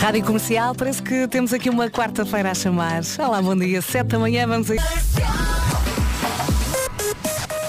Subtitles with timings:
[0.00, 3.02] Rádio Comercial, parece que temos aqui uma quarta-feira a chamar.
[3.18, 4.78] Olá, bom dia, sete da manhã, vamos aí.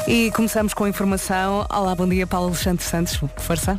[0.07, 1.67] E começamos com a informação.
[1.69, 3.19] Olá, bom dia, Paulo Alexandre Santos.
[3.35, 3.77] Força.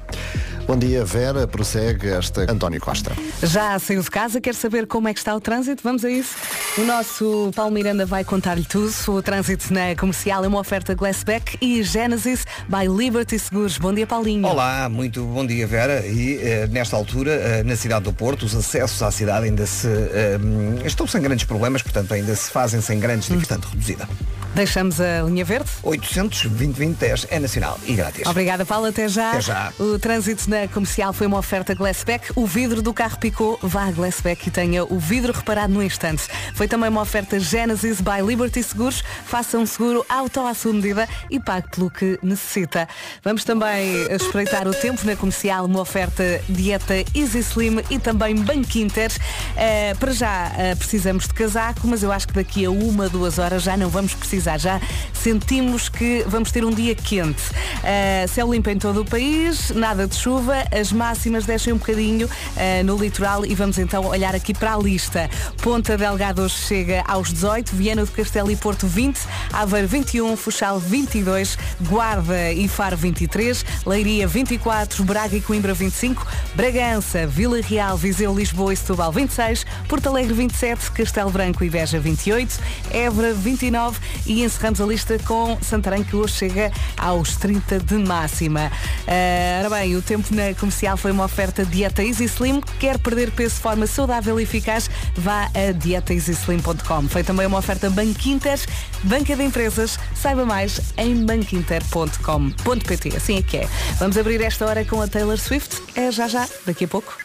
[0.66, 1.46] Bom dia, Vera.
[1.46, 3.12] Prossegue esta António Costa.
[3.42, 5.82] Já saiu de casa, quer saber como é que está o trânsito?
[5.82, 6.36] Vamos a isso.
[6.78, 8.92] O nosso Paulo Miranda vai contar-lhe tudo.
[9.08, 13.76] O trânsito na comercial é uma oferta Glassback e Genesis by Liberty Seguros.
[13.76, 14.46] Bom dia, Paulinho.
[14.46, 16.06] Olá, muito bom dia, Vera.
[16.06, 19.88] E eh, nesta altura, eh, na cidade do Porto, os acessos à cidade ainda se
[19.88, 20.38] eh,
[20.84, 24.08] estão sem grandes problemas, portanto ainda se fazem sem grandes dificuldade reduzida.
[24.54, 25.70] Deixamos a linha verde.
[25.82, 28.26] 800 2010 é nacional e grátis.
[28.26, 28.86] Obrigada, Paulo.
[28.86, 29.30] Até já.
[29.30, 29.72] Até já.
[29.78, 32.30] O trânsito na comercial foi uma oferta Glassback.
[32.36, 33.58] O vidro do carro picou.
[33.62, 36.24] Vá a Glassback e tenha o vidro reparado no instante.
[36.54, 39.02] Foi também uma oferta Genesis by Liberty Seguros.
[39.24, 42.86] Faça um seguro auto à sua medida e pague pelo que necessita.
[43.24, 45.64] Vamos também espreitar o tempo na comercial.
[45.64, 49.10] Uma oferta dieta Easy Slim e também Banco Inter.
[49.56, 53.38] Eh, para já eh, precisamos de casaco, mas eu acho que daqui a uma, duas
[53.38, 54.58] horas já não vamos precisar.
[54.58, 54.78] Já
[55.14, 57.42] sentimos que vamos ter um dia quente.
[57.82, 62.26] Uh, céu limpo em todo o país, nada de chuva, as máximas descem um bocadinho
[62.26, 65.28] uh, no litoral e vamos então olhar aqui para a lista.
[65.62, 69.20] Ponta Delgado hoje chega aos 18, Viana do Castelo e Porto 20,
[69.52, 77.26] Aveiro 21, Funchal 22, Guarda e Faro 23, Leiria 24, Braga e Coimbra 25, Bragança,
[77.26, 82.58] Vila Real, Viseu, Lisboa e Setúbal 26, Porto Alegre 27, Castelo Branco e Beja 28,
[82.90, 88.70] Évora 29 e encerramos a lista com Santarém que hoje chega aos 30 de máxima.
[89.02, 92.60] Uh, ora bem, o tempo na comercial foi uma oferta Dieta Easy Slim.
[92.78, 94.90] Quer perder peso de forma saudável e eficaz?
[95.16, 97.08] Vá a dietaeasyslim.com.
[97.08, 98.58] Foi também uma oferta Banco Inter,
[99.04, 99.98] Banca de Empresas.
[100.14, 103.16] Saiba mais em banquinter.com.pt.
[103.16, 103.68] Assim é que é.
[103.98, 105.82] Vamos abrir esta hora com a Taylor Swift.
[105.94, 107.16] É já já, daqui a pouco.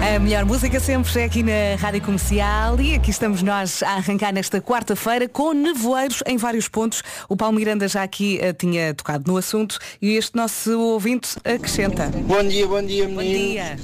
[0.00, 4.32] A melhor música sempre é aqui na Rádio Comercial e aqui estamos nós a arrancar
[4.32, 7.02] nesta quarta-feira com nevoeiros em vários pontos.
[7.28, 12.06] O Paulo Miranda já aqui uh, tinha tocado no assunto e este nosso ouvinte acrescenta.
[12.26, 13.16] Bom dia, bom dia, menino.
[13.16, 13.76] Bom dia.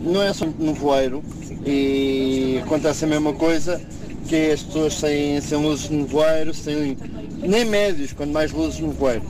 [0.00, 1.22] não é só nevoeiro
[1.64, 3.80] e acontece a mesma coisa
[4.28, 6.96] que é as pessoas sem, sem luzes de nevoeiro, sem
[7.38, 9.22] nem médios, quando mais luzes de nevoeiro.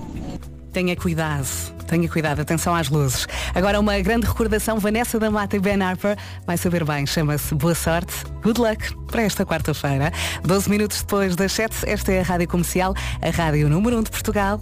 [0.72, 1.46] Tenha cuidado,
[1.92, 3.26] tenha cuidado, atenção às luzes.
[3.54, 6.16] Agora uma grande recordação, Vanessa da Mata e Ben Harper,
[6.46, 10.10] vai saber bem, chama-se Boa Sorte, Good Luck, para esta quarta-feira.
[10.42, 14.10] 12 minutos depois das 7, esta é a Rádio Comercial, a Rádio Número 1 de
[14.10, 14.58] Portugal.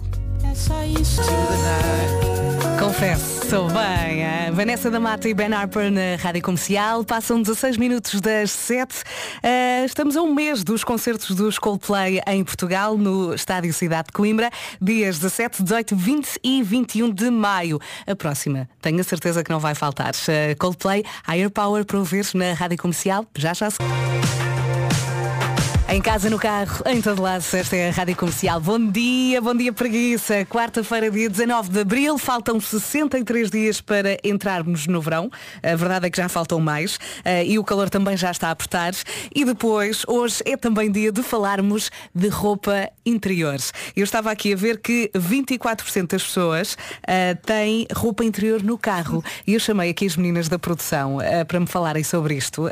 [2.81, 4.25] Confesso, sou bem.
[4.25, 7.03] A Vanessa da Mata e Ben Harper na Rádio Comercial.
[7.03, 9.03] Passam 16 minutos das 7.
[9.03, 14.13] Uh, estamos a um mês dos concertos dos Coldplay em Portugal, no Estádio Cidade de
[14.13, 14.49] Coimbra,
[14.81, 17.79] dias 17, 18, 20 e 21 de maio.
[18.07, 20.13] A próxima, tenho a certeza que não vai faltar.
[20.15, 23.27] Uh, Coldplay, Higher Power para ouvir na Rádio Comercial.
[23.37, 23.77] Já já se...
[25.91, 28.61] Em casa, no carro, em todo lado, esta é a Rádio Comercial.
[28.61, 30.45] Bom dia, bom dia preguiça.
[30.45, 35.29] Quarta-feira, dia 19 de Abril, faltam 63 dias para entrarmos no verão.
[35.61, 38.51] A verdade é que já faltam mais uh, e o calor também já está a
[38.51, 38.93] apertar.
[39.35, 43.57] E depois, hoje é também dia de falarmos de roupa interior.
[43.93, 49.21] Eu estava aqui a ver que 24% das pessoas uh, têm roupa interior no carro.
[49.45, 52.69] E eu chamei aqui as meninas da produção uh, para me falarem sobre isto.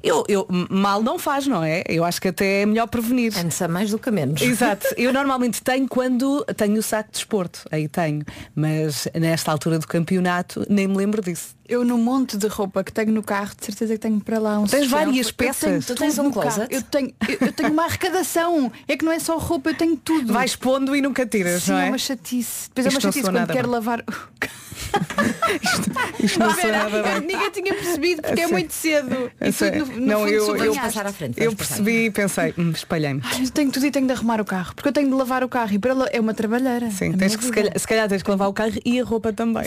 [0.00, 1.82] eu, eu, mal não faz, não é?
[1.88, 3.32] Eu acho que até é melhor prevenir.
[3.36, 4.42] Antes a mais do que a menos.
[4.42, 4.86] Exato.
[4.96, 7.62] Eu normalmente tenho quando tenho o saco de esporto.
[7.72, 8.22] Aí tenho.
[8.54, 11.56] Mas nesta altura do campeonato nem me lembro disso.
[11.68, 14.58] Eu no monte de roupa que tenho no carro, de certeza que tenho para lá
[14.58, 15.86] um Tens várias peças.
[15.86, 16.54] Tu tens tudo um no carro.
[16.54, 16.72] closet?
[16.72, 18.70] Eu tenho, eu, eu tenho uma arrecadação.
[18.86, 20.32] É que não é só roupa, eu tenho tudo.
[20.32, 21.88] Vais pondo e nunca tiras, Sim, não é é?
[21.88, 22.68] uma chatice.
[22.68, 24.04] Depois é Isto uma não chatice quando nada quero lavar.
[26.22, 27.20] Isto não Não, sou nada bem.
[27.20, 29.30] ninguém tinha percebido porque é muito cedo.
[29.40, 31.42] E tu, no, no Não, fundo, eu- eu- passar à frente.
[31.42, 33.20] Eu percebi e pensei, hum, espalhei-me.
[33.52, 34.74] Tenho tudo e tenho de arrumar o carro.
[34.74, 36.90] Porque eu tenho de lavar o carro e para é uma trabalheira.
[36.90, 39.04] Sim, A tens que, se, calhar, se calhar tens que lavar o carro e a
[39.04, 39.64] roupa também.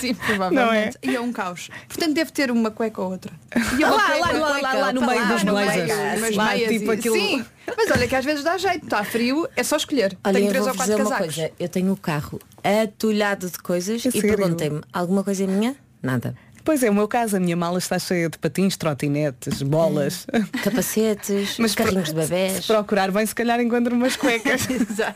[0.00, 0.98] Sim, provavelmente.
[1.02, 1.68] E é um caos.
[1.88, 3.32] Portanto, deve ter uma cueca ou outra.
[3.78, 6.36] E Lá, lá, lá, lá, no meio dos blazers.
[6.36, 7.44] Lá, tipo aquilo- Sim,
[7.76, 8.84] mas olha que às vezes dá jeito.
[8.84, 10.16] Está frio, é só escolher.
[10.24, 11.34] Olha, tenho três ou dizer quatro uma casacos.
[11.34, 11.52] coisa.
[11.58, 15.74] Eu tenho o carro atulhado de coisas É e perguntei-me, alguma coisa é minha?
[16.02, 16.34] Nada.
[16.64, 20.24] Pois é, o meu caso, a minha mala está cheia de patins, trotinetes, bolas.
[20.62, 22.66] Capacetes, Mas carrinhos de bebés.
[22.66, 24.68] Se procurar bem, se calhar encontro umas cuecas.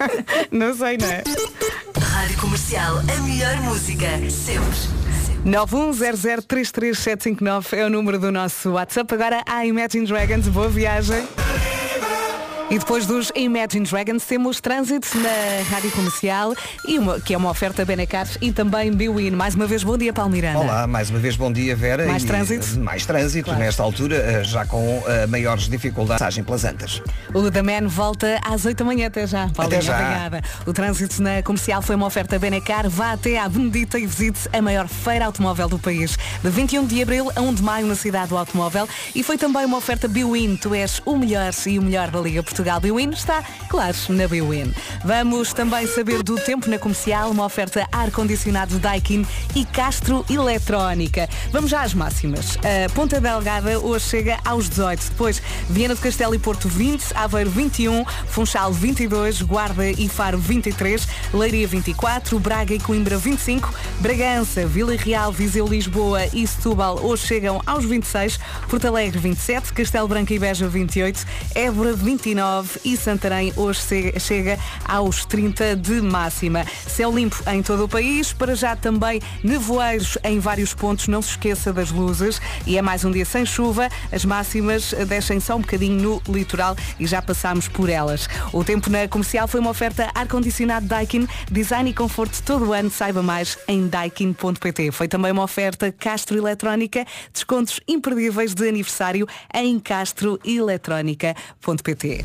[0.50, 1.22] não sei, não é?
[2.00, 4.66] Rádio Comercial, a melhor música, sempre.
[5.44, 9.14] 910033759 é o número do nosso WhatsApp.
[9.14, 11.24] Agora a Imagine Dragons, boa viagem.
[12.68, 16.52] E depois dos Imagine Dragons temos Trânsito na Rádio Comercial,
[16.84, 19.30] e uma, que é uma oferta Benacar e também Biwin.
[19.30, 20.58] Mais uma vez, bom dia, Palmiranda.
[20.58, 22.06] Olá, mais uma vez bom dia, Vera.
[22.06, 22.66] Mais E, trânsito?
[22.74, 23.60] eh, Mais trânsito, Claro.
[23.60, 26.18] nesta altura, eh, já com eh, maiores dificuldades.
[26.18, 27.00] Passagem pelas Antas.
[27.32, 29.06] O da Man volta às 8 da manhã.
[29.06, 29.48] Até já.
[29.54, 30.00] Paulinha, Até já.
[30.00, 30.42] Obrigada.
[30.66, 32.90] O trânsito na comercial foi uma oferta Benacar.
[32.90, 36.18] Vá até à Benedita e visite a maior feira automóvel do país.
[36.42, 38.88] De 21 de abril a 1 de maio na cidade do automóvel.
[39.14, 40.56] E foi também uma oferta Biwin.
[40.56, 44.72] Tu és o melhor e o melhor da Liga Portugal Biwin está, claro, na Biwin.
[45.04, 47.30] Vamos também saber do tempo na comercial.
[47.30, 51.28] Uma oferta ar-condicionado Daikin e Castro Eletrónica.
[51.52, 52.56] Vamos já às máximas.
[52.56, 55.10] A Ponta Delgada hoje chega aos 18.
[55.10, 61.06] Depois, Viana do Castelo e Porto 20, Aveiro 21, Funchal 22, Guarda e Faro 23,
[61.34, 63.70] Leiria 24, Braga e Coimbra 25,
[64.00, 70.08] Bragança, Vila Real, Viseu, Lisboa e Setúbal hoje chegam aos 26, Porto Alegre 27, Castelo
[70.08, 72.45] Branco e Beja 28, Évora 29
[72.84, 73.80] e Santarém hoje
[74.18, 76.64] chega aos 30 de máxima.
[76.86, 81.30] Céu limpo em todo o país, para já também nevoeiros em vários pontos, não se
[81.30, 85.60] esqueça das luzes e é mais um dia sem chuva, as máximas descem só um
[85.60, 88.28] bocadinho no litoral e já passámos por elas.
[88.52, 92.90] O tempo na comercial foi uma oferta ar-condicionado Daikin, design e conforto todo o ano,
[92.90, 94.90] saiba mais em daikin.pt.
[94.92, 102.24] Foi também uma oferta Castro Eletrónica, descontos imperdíveis de aniversário em castroeletrónica.pt.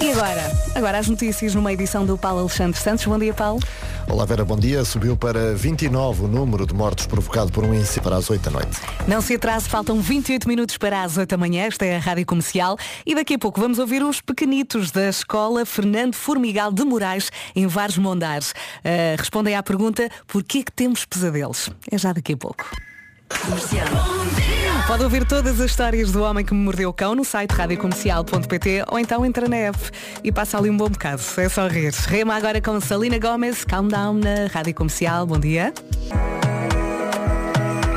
[0.00, 0.52] E agora?
[0.76, 3.04] Agora as notícias numa edição do Paulo Alexandre Santos.
[3.04, 3.60] Bom dia, Paulo.
[4.08, 4.84] Olá Vera, bom dia.
[4.84, 8.50] Subiu para 29 o número de mortos provocado por um incêndio para as 8 da
[8.50, 8.80] noite.
[9.08, 11.64] Não se atrase, faltam 28 minutos para as 8 da manhã.
[11.64, 12.78] Esta é a Rádio Comercial.
[13.04, 17.66] E daqui a pouco vamos ouvir os pequenitos da Escola Fernando Formigal de Moraes, em
[17.66, 18.54] Vares Mondares.
[18.84, 21.70] Ah, respondem à pergunta, porquê que temos pesadelos?
[21.90, 22.70] É já daqui a pouco.
[24.86, 28.84] Pode ouvir todas as histórias do homem que me mordeu o cão no site radiocomercial.pt
[28.90, 29.78] ou então entra na app
[30.24, 31.22] e passa ali um bom bocado.
[31.36, 31.92] É só rir.
[32.06, 35.26] Rema agora com Salina Gomes, Calm Down na Rádio Comercial.
[35.26, 35.72] Bom dia.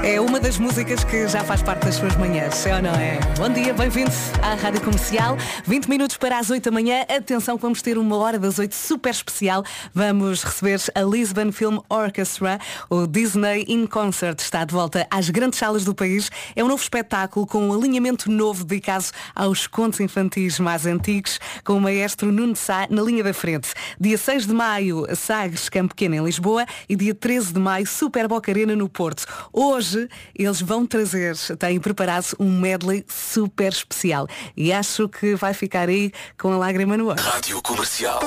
[0.03, 3.19] É uma das músicas que já faz parte das suas manhãs, é ou não é?
[3.37, 4.09] Bom dia, bem-vindo
[4.41, 5.37] à Rádio Comercial.
[5.67, 7.05] 20 minutos para as 8 da manhã.
[7.07, 9.63] Atenção vamos ter uma hora das 8 super especial.
[9.93, 12.57] Vamos receber a Lisbon Film Orchestra.
[12.89, 16.31] O Disney in Concert está de volta às grandes salas do país.
[16.55, 19.05] É um novo espetáculo com um alinhamento novo dedicado
[19.35, 23.71] aos contos infantis mais antigos, com o maestro Nuno Sá na linha da frente.
[23.99, 28.27] Dia 6 de maio, Sagres Campo Pequeno em Lisboa e dia 13 de maio, Super
[28.27, 29.25] Boca Arena no Porto.
[29.53, 29.90] Hoje
[30.35, 36.11] eles vão trazer, têm preparado um medley super especial e acho que vai ficar aí
[36.37, 37.21] com a lágrima no olho.
[37.21, 38.21] Rádio Comercial.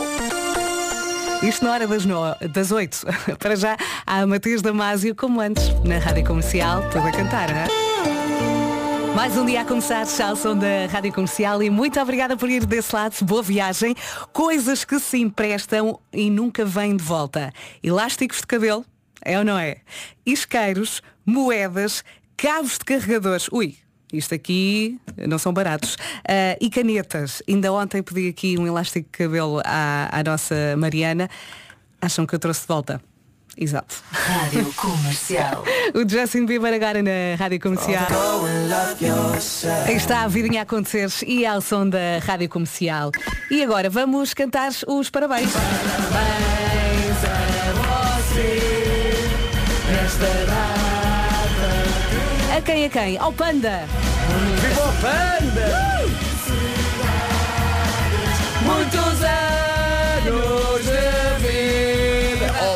[1.42, 2.20] Isto na hora das, no...
[2.52, 3.06] das 8.
[3.38, 3.76] Para já
[4.06, 7.94] há Matias Damasio como antes, na Rádio Comercial, tudo a cantar, não é?
[9.14, 12.92] Mais um dia a começar, som da Rádio Comercial e muito obrigada por ir desse
[12.92, 13.14] lado.
[13.22, 13.94] Boa viagem.
[14.32, 17.52] Coisas que se emprestam e nunca vêm de volta.
[17.80, 18.84] Elásticos de cabelo,
[19.24, 19.76] é ou não é?
[20.26, 22.04] Isqueiros, moedas,
[22.36, 23.48] cabos de carregadores.
[23.52, 23.76] Ui,
[24.12, 25.96] isto aqui não são baratos.
[26.26, 27.42] Ah, e canetas.
[27.48, 31.28] Ainda ontem pedi aqui um elástico de cabelo à, à nossa Mariana.
[32.00, 33.00] Acham que eu trouxe de volta?
[33.56, 34.02] Exato.
[34.10, 35.64] Rádio Comercial.
[35.94, 38.06] O Justin Bieber agora na Rádio Comercial.
[39.86, 43.12] Aí está a vidinha a acontecer e ao som da Rádio Comercial.
[43.50, 45.50] E agora vamos cantar os parabéns.
[45.52, 46.73] Parabéns
[52.64, 53.18] quem a quem?
[53.18, 53.84] Ao Panda.
[54.60, 55.84] Viva o Panda!
[58.62, 59.43] Muitos anos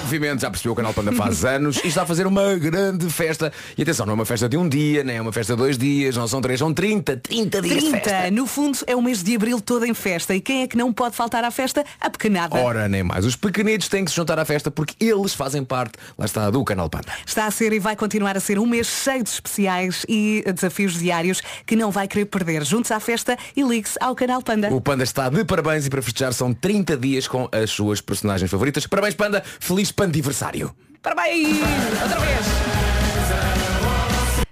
[0.08, 3.10] Obviamente já percebeu que o canal Panda faz anos e está a fazer uma grande
[3.10, 3.52] festa.
[3.76, 5.76] E atenção, não é uma festa de um dia, nem é uma festa de dois
[5.76, 8.30] dias, não são três, são 30, 30 dias de 30, festa.
[8.30, 10.34] no fundo é o mês de abril todo em festa.
[10.34, 11.84] E quem é que não pode faltar à festa?
[12.00, 12.56] A pequenada.
[12.56, 13.26] Ora, nem mais.
[13.26, 16.64] Os pequenitos têm que se juntar à festa porque eles fazem parte, lá está, do
[16.64, 17.12] canal Panda.
[17.26, 20.98] Está a ser e vai continuar a ser um mês cheio de especiais e desafios
[20.98, 22.64] diários que não vai querer perder.
[22.64, 24.72] Juntos à festa e ligue-se ao canal Panda.
[24.72, 28.50] O Panda está de parabéns e para festejar são 30 dias com as suas personagens
[28.50, 28.86] favoritas.
[28.86, 29.44] Parabéns, Panda!
[29.60, 30.72] Feliz Pandiversário!
[31.02, 31.58] Parabéns!
[32.00, 32.38] Outra vez!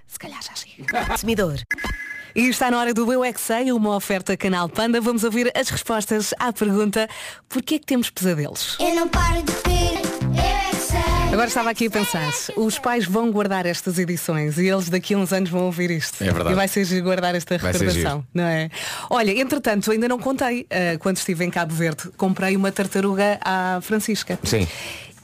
[0.05, 1.05] Se calhar já chega.
[1.05, 1.55] Consumidor.
[2.35, 4.99] E está na hora do Eu é Que Sei, uma oferta Canal Panda.
[4.99, 7.07] Vamos ouvir as respostas à pergunta
[7.47, 8.75] Porquê é que temos pesadelos?
[8.77, 10.99] Eu não paro de ver, eu é que sei.
[11.31, 15.17] Agora estava aqui a pensar, os pais vão guardar estas edições e eles daqui a
[15.17, 16.21] uns anos vão ouvir isto.
[16.21, 16.51] É verdade.
[16.51, 18.69] E vai ser giro guardar esta Vai recordação, não é?
[19.09, 23.79] Olha, entretanto, ainda não contei, ah, quando estive em Cabo Verde, comprei uma tartaruga à
[23.81, 24.37] Francisca.
[24.43, 24.67] Sim.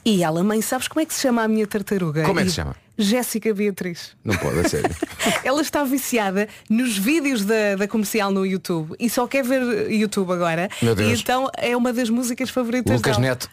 [0.04, 2.24] E ela, mãe, sabes como é que se chama a minha tartaruga?
[2.24, 2.76] Como é que se chama?
[2.96, 4.12] Jéssica Beatriz.
[4.22, 4.94] Não pode, a sério.
[5.42, 10.30] Ela está viciada nos vídeos da, da comercial no YouTube e só quer ver YouTube
[10.32, 10.68] agora.
[10.80, 11.18] Meu Deus.
[11.18, 13.28] E então é uma das músicas favoritas Lucas dela.
[13.30, 13.48] Neto,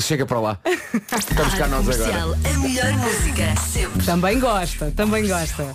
[0.00, 0.58] chega para lá.
[1.18, 2.36] Estamos cá nós agora.
[2.52, 4.04] A melhor música, sempre.
[4.04, 5.74] Também gosta, também gosta.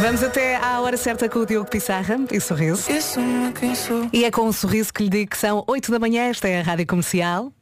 [0.00, 2.84] Vamos até à hora certa com o Diogo Pissarra e sorriso.
[4.12, 6.60] E é com um sorriso que lhe digo que são 8 da manhã, esta é
[6.60, 7.52] a Rádio Comercial.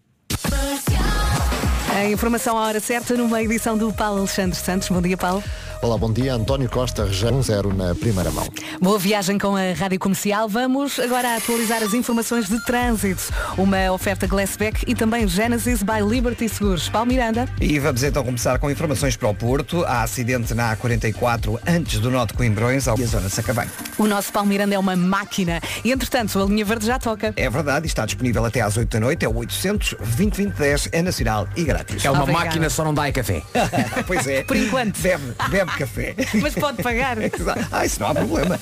[1.95, 4.89] A informação à hora certa numa edição do Paulo Alexandre Santos.
[4.89, 5.45] Bom dia, Paulo.
[5.83, 6.33] Olá, bom dia.
[6.35, 8.47] António Costa, já 1-0 na primeira mão.
[8.81, 10.49] Boa viagem com a Rádio Comercial.
[10.49, 13.25] Vamos agora atualizar as informações de trânsito.
[13.59, 16.89] Uma oferta Glassback e também Genesis by Liberty Seguros.
[16.89, 17.49] Paulo Miranda.
[17.61, 19.85] E vamos então começar com informações para o Porto.
[19.85, 23.69] Há acidente na A44 antes do de Coimbrões, ao e a zona de Sacavém.
[23.99, 25.61] O nosso Paulo Miranda é uma máquina.
[25.85, 27.35] E entretanto, a linha verde já toca.
[27.37, 31.03] É verdade, está disponível até às 8 da noite, é o 800 20 2010, é
[31.03, 32.05] nacional e grátis.
[32.05, 32.47] É uma Obrigada.
[32.47, 33.43] máquina, só não dá café.
[34.07, 34.45] pois é.
[34.45, 35.01] Por enquanto.
[35.01, 36.15] Bebe, bebe café.
[36.41, 37.17] Mas pode pagar.
[37.71, 38.59] ah, isso não há problema.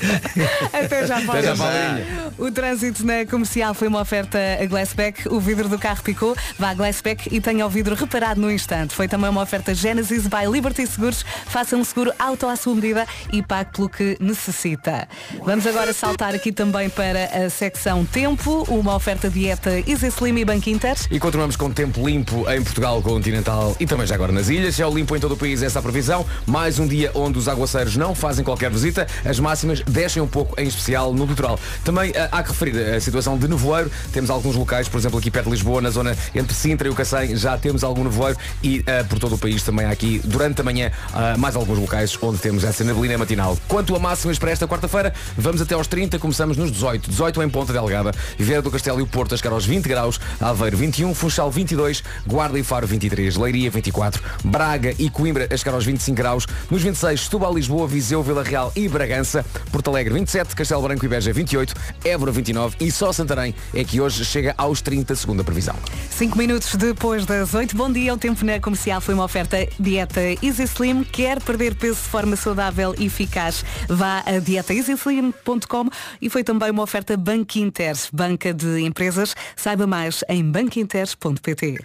[0.73, 1.39] Até já, Paulo.
[1.39, 2.33] Até já.
[2.39, 5.29] O trânsito na comercial foi uma oferta a Glassback.
[5.29, 6.37] O vidro do carro picou.
[6.59, 8.95] Vá a Glassback e tenha o vidro reparado no instante.
[8.95, 11.25] Foi também uma oferta Genesis by Liberty Seguros.
[11.47, 15.09] Faça um seguro auto à sua medida e pague pelo que necessita.
[15.45, 18.65] Vamos agora saltar aqui também para a secção Tempo.
[18.69, 20.97] Uma oferta dieta Easy Slim e Banco Inter.
[21.11, 24.79] E continuamos com tempo limpo em Portugal continental e também já agora nas ilhas.
[24.79, 26.27] É o limpo em todo o país essa a previsão.
[26.47, 29.07] Mais um dia onde os aguaceiros não fazem qualquer visita.
[29.25, 31.59] As máximas descem um pouco, em especial no litoral.
[31.85, 33.91] Também ah, há que referir a situação de nevoeiro.
[34.13, 36.95] Temos alguns locais, por exemplo, aqui perto de Lisboa, na zona entre Sintra e o
[36.95, 40.61] Cacém, já temos algum nevoeiro e ah, por todo o país também há aqui, durante
[40.61, 43.57] a manhã, ah, mais alguns locais onde temos essa neblina matinal.
[43.69, 47.11] Quanto a máximas para esta quarta-feira, vamos até aos 30, começamos nos 18.
[47.11, 50.21] 18 em Ponta Delgada, Vieira do Castelo e o Porto a chegar aos 20 graus,
[50.41, 55.75] Aveiro 21, Funchal 22, Guarda e Faro 23, Leiria 24, Braga e Coimbra a chegar
[55.75, 60.57] aos 25 graus, nos 26 Setúbal, Lisboa, Viseu, Vila Real e Bragança, Porto Alegre 27,
[60.57, 61.73] Castelo Branco e Beja 28,
[62.05, 65.77] Évora 29 e só Santarém é que hoje chega aos 30, segundo a previsão.
[66.11, 68.13] Cinco minutos depois das 8, bom dia.
[68.13, 71.05] O tempo na comercial foi uma oferta dieta Easy Slim.
[71.05, 73.65] Quer perder peso de forma saudável e eficaz?
[73.89, 75.89] Vá a dietaeasyslim.com
[76.21, 79.35] e foi também uma oferta Banco Inter, banca de empresas.
[79.55, 81.79] Saiba mais em banquinter.pt.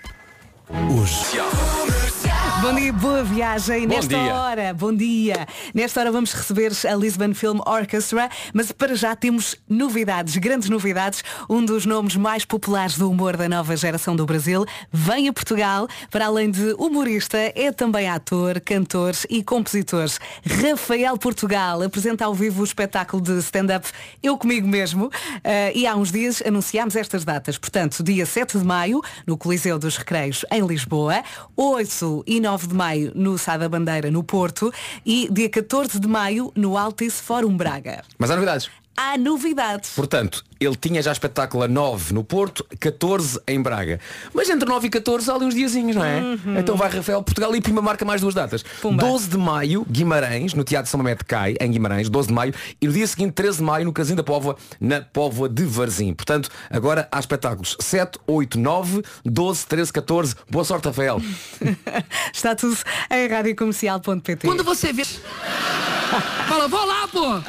[2.66, 3.88] Bom dia, boa viagem.
[3.88, 4.34] Bom Nesta dia.
[4.34, 5.48] hora, bom dia.
[5.72, 11.24] Nesta hora vamos receber a Lisbon Film Orchestra, mas para já temos novidades, grandes novidades.
[11.48, 15.88] Um dos nomes mais populares do humor da nova geração do Brasil vem a Portugal.
[16.10, 20.10] Para além de humorista, é também ator, cantor e compositor.
[20.44, 23.88] Rafael Portugal apresenta ao vivo o espetáculo de stand-up
[24.24, 25.12] Eu Comigo Mesmo.
[25.44, 27.60] Ah, e há uns dias anunciámos estas datas.
[27.60, 31.24] Portanto, dia 7 de maio, no Coliseu dos Recreios, em Lisboa.
[31.56, 34.72] 8 e 9 de maio, no Sá da Bandeira, no Porto.
[35.06, 38.04] E dia 14 de maio, no Altice Fórum Braga.
[38.18, 38.70] Mas há novidades.
[38.98, 39.92] Há novidades.
[39.94, 44.00] Portanto, ele tinha já espetáculo a 9 no Porto, 14 em Braga.
[44.34, 46.22] Mas entre 9 e 14 há ali uns diazinhos, não é?
[46.60, 48.64] Então vai Rafael Portugal e Pima marca mais duas datas.
[48.82, 49.04] Pumba.
[49.04, 52.88] 12 de maio, Guimarães, no Teatro São Mamede Cai, em Guimarães, 12 de maio, e
[52.88, 56.14] no dia seguinte, 13 de maio, no Casino da Póvoa, na Póvoa de Varzim.
[56.14, 60.36] Portanto, agora há espetáculos 7, 8, 9, 12, 13, 14.
[60.50, 61.22] Boa sorte, Rafael.
[62.34, 62.78] Está tudo
[63.12, 64.48] em radiocomercial.pt.
[64.48, 65.04] Quando você vê.
[66.48, 67.42] Fala, vou lá, pô!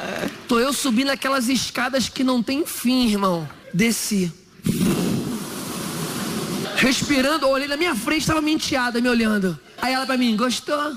[0.47, 3.47] Tô eu subindo aquelas escadas que não tem fim, irmão.
[3.73, 4.31] Desci.
[6.77, 9.59] Respirando, olhei na minha frente, tava minha enteada me olhando.
[9.81, 10.95] Aí ela pra mim, gostou?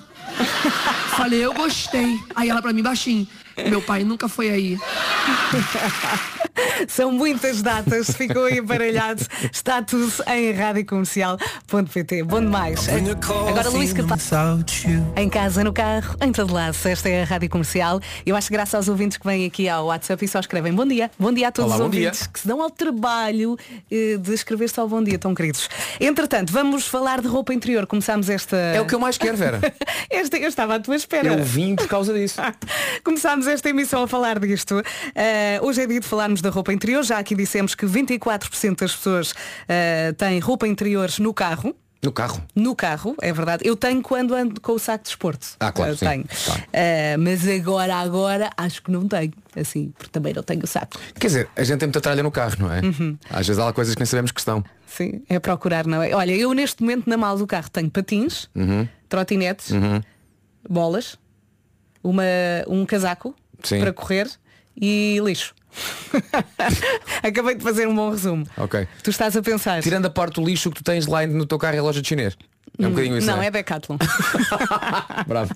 [1.16, 2.18] Falei, eu gostei.
[2.34, 3.26] Aí ela pra mim, baixinho.
[3.68, 4.78] Meu pai nunca foi aí.
[6.88, 9.22] São muitas datas, ficou aí embaralhado.
[9.52, 12.22] Está tudo em radiocomercial.pt.
[12.24, 12.88] Bom demais.
[13.48, 14.30] Agora Luís Capaz.
[15.16, 16.76] Em casa, no carro, em todo lado.
[16.84, 18.00] Esta é a Rádio Comercial.
[18.24, 20.86] Eu acho que graças aos ouvintes que vêm aqui ao WhatsApp e só escrevem bom
[20.86, 21.10] dia.
[21.18, 22.08] Bom dia a todos Olá, os bom dia.
[22.08, 23.56] ouvintes que se dão ao trabalho
[23.90, 25.68] eh, de escrever só bom dia, tão queridos.
[26.00, 27.86] Entretanto, vamos falar de roupa interior.
[27.86, 28.56] Começámos esta.
[28.56, 29.60] É o que eu mais quero, Vera.
[30.10, 31.28] esta eu estava à tua espera.
[31.28, 32.40] Eu vim por causa disso.
[33.04, 34.76] Começámos esta emissão a falar disto.
[34.78, 37.02] Uh, hoje é dia de falarmos da roupa interior.
[37.04, 41.74] Já aqui dissemos que 24% das pessoas uh, têm roupa interior no carro.
[42.02, 42.42] No carro.
[42.56, 43.62] No carro, é verdade.
[43.68, 45.48] Eu tenho quando ando com o saco de desporto.
[45.60, 46.24] Ah, claro, Uh, sim, tenho.
[46.46, 46.62] claro.
[46.62, 49.32] Uh, mas agora, agora, acho que não tenho.
[49.54, 50.98] Assim, porque também não tenho o saco.
[51.18, 52.80] Quer dizer, a gente tem muita tralha no carro, não é?
[52.80, 53.18] Uhum.
[53.28, 54.64] Às vezes há coisas que nem sabemos que estão.
[54.86, 56.14] Sim, é procurar, não é?
[56.14, 58.88] Olha, eu neste momento na mala do carro tenho patins, Uhum.
[59.06, 60.00] trotinetes, Uhum.
[60.68, 61.18] bolas,
[62.02, 62.22] uma,
[62.66, 63.80] um casaco Sim.
[63.80, 64.28] para correr
[64.80, 65.54] e lixo.
[67.22, 68.46] Acabei de fazer um bom resumo.
[68.56, 68.86] Ok.
[69.02, 69.82] Tu estás a pensar.
[69.82, 72.08] Tirando a parte do lixo que tu tens lá no teu carro é loja de
[72.08, 72.36] chinês.
[72.78, 73.26] É um Hum, bocadinho isso.
[73.26, 73.46] Não, é?
[73.46, 73.96] é Decathlon.
[75.26, 75.54] Bravo.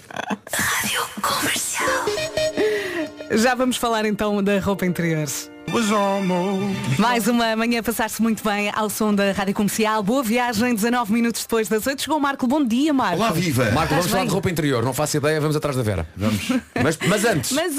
[3.30, 5.26] Já vamos falar então da roupa interior.
[6.98, 10.02] Mais uma manhã passar-se muito bem ao som da Rádio Comercial.
[10.02, 12.02] Boa viagem, 19 minutos depois das 8.
[12.02, 12.46] Chegou o Marco.
[12.46, 13.18] Bom dia, Marco.
[13.18, 14.26] Marco, Estás vamos falar bem?
[14.28, 14.84] de roupa interior.
[14.84, 16.06] Não faço ideia, vamos atrás da Vera.
[16.16, 16.48] Vamos.
[16.82, 17.74] Mas, mas antes, Mas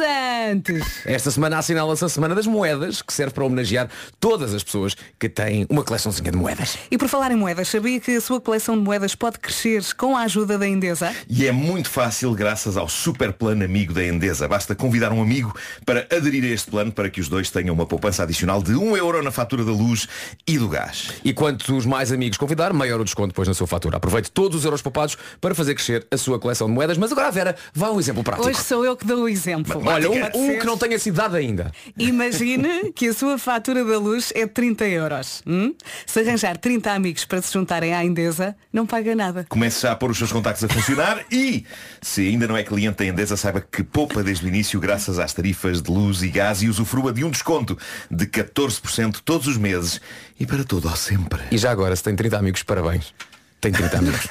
[0.52, 1.06] antes.
[1.06, 3.88] esta semana assinala-se a Semana das Moedas, que serve para homenagear
[4.20, 6.78] todas as pessoas que têm uma coleçãozinha de moedas.
[6.92, 10.18] E por falar em moedas, sabia que a sua coleção de moedas pode crescer com
[10.18, 11.14] a ajuda da Endesa?
[11.30, 14.48] E é muito fácil graças ao super plano amigo da Endesa.
[14.48, 17.86] Basta convidar um amigo para aderir a este plano para que os dois tenham uma
[17.86, 20.08] poupança adicional de 1 euro na fatura da luz
[20.48, 21.10] e do gás.
[21.24, 23.98] E quantos mais amigos convidar, maior o desconto depois na sua fatura.
[23.98, 26.98] Aproveite todos os euros poupados para fazer crescer a sua coleção de moedas.
[26.98, 28.48] Mas agora a Vera vai um exemplo prático.
[28.48, 29.82] Hoje sou eu que dou o exemplo.
[29.86, 31.72] Olha, um, um que não tenha sido dado ainda.
[31.98, 35.44] Imagine que a sua fatura da luz é 30 euros.
[35.46, 35.76] hum?
[36.06, 39.46] Se arranjar 30 amigos para se juntarem à Endesa, não paga nada.
[39.50, 41.66] Comece já a pôr os seus contactos a funcionar e,
[42.02, 45.34] se ainda não é cliente da Endesa, saiba que poupa desde o início graças às
[45.34, 47.65] tarifas de luz e gás e usufrua de um desconto
[48.12, 50.00] de 14% todos os meses
[50.40, 51.42] e para todo ao sempre.
[51.52, 53.14] E já agora, se tem 30 amigos, parabéns.
[53.62, 54.22] Tem 30 amigos.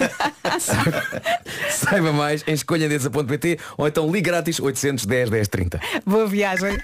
[1.71, 5.81] Saiba- mais em escolhaendesa.pt ou então ligue grátis 810 10 30.
[6.07, 6.79] Boa viagem.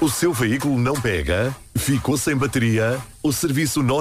[0.00, 1.54] O seu veículo não pega?
[1.74, 2.98] Ficou sem bateria?
[3.22, 4.00] O serviço não...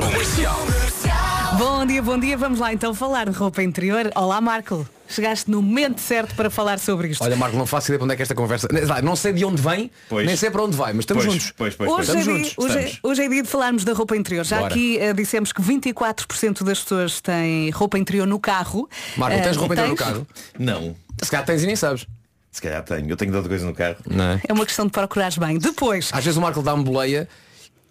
[1.58, 2.38] Bom dia, bom dia.
[2.38, 4.12] Vamos lá então falar de roupa interior.
[4.13, 4.86] Olá, Marco.
[5.07, 7.24] Chegaste no momento certo para falar sobre isto.
[7.24, 8.67] Olha, Marco, não faço ideia para onde é que esta conversa.
[9.03, 10.25] Não sei de onde vem, Pois.
[10.25, 11.53] nem sei para onde vai, mas estamos Pois, juntos.
[11.55, 12.53] pois, pois, Hoje, é Estamos dia, juntos.
[12.57, 13.00] hoje, é- Estamos.
[13.03, 14.43] hoje é dia de falarmos da roupa interior.
[14.43, 14.74] Já Bora.
[14.74, 18.89] aqui eh, dissemos que 24% das pessoas têm roupa interior no carro.
[19.15, 20.07] Marco, Eh, tens roupa interior no tens?
[20.07, 20.27] carro?
[20.57, 20.95] Não.
[21.21, 22.07] Se calhar tens e nem sabes.
[22.51, 23.07] Se calhar tenho.
[23.09, 23.97] Eu tenho dado coisa no carro.
[24.09, 24.41] Não é?
[24.47, 25.59] É uma questão de procurares bem.
[25.59, 27.27] Depois, Às vezes o Marco dá-me boleia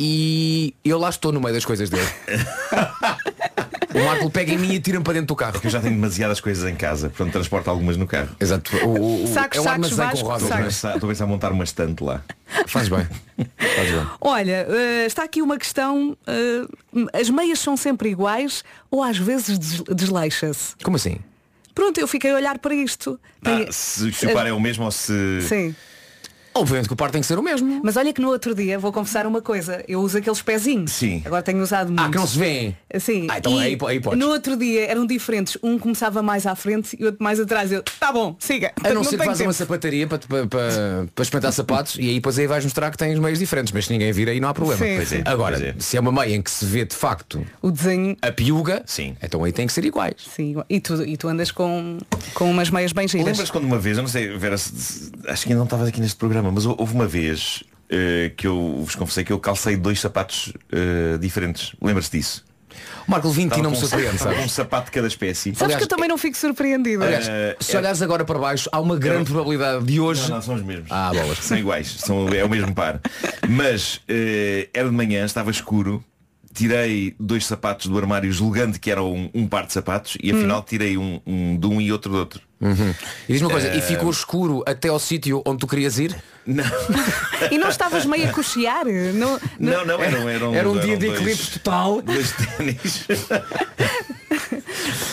[0.00, 2.09] e eu lá estou no meio das coisas dele.
[3.95, 5.53] o Marco pega em mim e tira-me para dentro do carro.
[5.53, 8.31] Porque eu já tenho demasiadas coisas em casa, portanto transporto algumas no carro.
[8.41, 8.77] Exato.
[8.85, 10.43] O, o- o- Sacos, é um sacos, armazém com rodas.
[10.43, 10.65] Estou a não é?
[10.65, 12.23] pensar- estou a pensar em montar uma estante lá.
[12.67, 13.07] Faz bem.
[13.77, 14.07] Faz bem.
[14.21, 16.17] olha, eh, está aqui uma questão.
[16.27, 16.67] eh,
[17.19, 20.75] as meias são sempre iguais ou às vezes des- desleixa-se?
[20.83, 21.17] Como assim?
[21.75, 23.19] Pronto, eu fiquei a olhar para isto.
[23.43, 25.40] Tem- Ah, se, se o par é o mesmo ou se.
[25.49, 25.75] Sim.
[26.55, 27.81] Obviamente que o par tem que ser o mesmo.
[27.83, 30.93] Mas olha que no outro dia, vou confessar uma coisa, eu uso aqueles pezinhos.
[30.93, 31.23] Sim.
[31.25, 32.01] Agora tenho usado muito.
[32.03, 32.77] Ah, que não se vêem.
[32.99, 33.27] Sim.
[33.31, 34.19] Ah, então e aí aí podes.
[34.19, 35.59] No outro dia eram diferentes.
[35.62, 37.73] Um começava mais à frente e outro mais atrás.
[37.73, 38.73] Eu, tá bom, siga.
[38.83, 42.14] A não, ser que faça uma sapataria para, para, para, para experimentar sapatos e aí
[42.14, 44.55] depois aí vais mostrar que tens meios diferentes, mas se ninguém vir aí não há
[44.55, 44.85] problema.
[44.85, 45.75] Sim, Pois é, Agora, pois é.
[45.79, 48.17] se é uma meia em que se vê de facto O desenho.
[48.23, 49.17] a piuga, Sim.
[49.23, 50.14] então aí tem que ser iguais.
[50.35, 50.57] Sim.
[50.69, 51.99] E tu, e tu andas com,
[52.35, 53.27] com umas meias bem giras.
[53.27, 56.17] Lembras quando uma vez, eu não sei, Vera, acho que ainda não estavas aqui neste
[56.17, 60.00] programa, mas hou- houve uma vez eh, que eu vos confessei que eu calcei dois
[60.00, 61.72] sapatos eh, diferentes.
[61.83, 62.44] Lembras-te disso?
[63.07, 64.46] O Marco Vinti Estava não me um surpreende, sapato- sabe?
[64.46, 65.50] um sapato de cada espécie.
[65.50, 67.04] Sabes Aliás, que eu também não fico surpreendida.
[67.04, 70.22] Aliás, Eh, se olhares agora para baixo, há uma grande probabilidade de hoje.
[70.22, 70.88] Não, não, são os mesmos.
[70.90, 71.38] Ah, bolas.
[71.38, 73.00] São iguais, são, é o mesmo par.
[73.48, 76.02] Mas eh, era de manhã, estava escuro,
[76.55, 80.62] tirei dois sapatos do armário julgando que era um, um par de sapatos e afinal
[80.62, 82.40] tirei um, um de um e outro do outro.
[82.61, 82.95] Uhum.
[83.29, 86.17] E diz-me uma coisa, Eh, e ficou escuro até ao sítio onde tu querias ir?
[86.47, 86.64] Não,
[87.51, 88.85] E não estavas meio a cochear?
[88.87, 93.07] Não, não, não eram, eram, Era um dia eram de eclipse total, Dois ténis.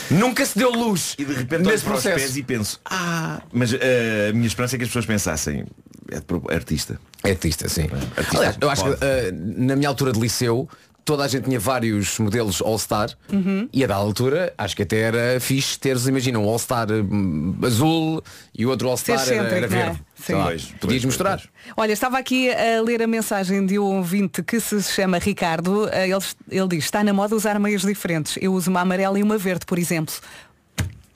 [0.10, 2.16] nunca se deu luz E de repente olho para os processo.
[2.16, 5.66] pés e penso, ah, mas eh, a minha esperança é que as pessoas pensassem,
[6.10, 7.00] é pro- artista.
[7.24, 7.88] É artista, sim.
[8.18, 10.68] artista Aliás, eu acho que eh, na minha altura de liceu
[11.04, 13.68] toda a gente tinha vários modelos All-Star Uhum.
[13.74, 18.24] e a da altura acho que até era fixe teres, imagina, um All-Star hum, azul
[18.58, 19.68] e o outro All-Star era, era é?
[19.68, 20.02] verde.
[20.16, 20.34] Sim.
[20.34, 21.38] Lá, Pois, Podias mostrar.
[21.38, 25.90] pois, Olha, estava aqui a ler a mensagem de um ouvinte que se chama Ricardo.
[25.92, 28.38] Eh, Ele, ele diz, está na moda usar meias diferentes.
[28.40, 30.14] Eu uso uma amarela e uma verde, por exemplo.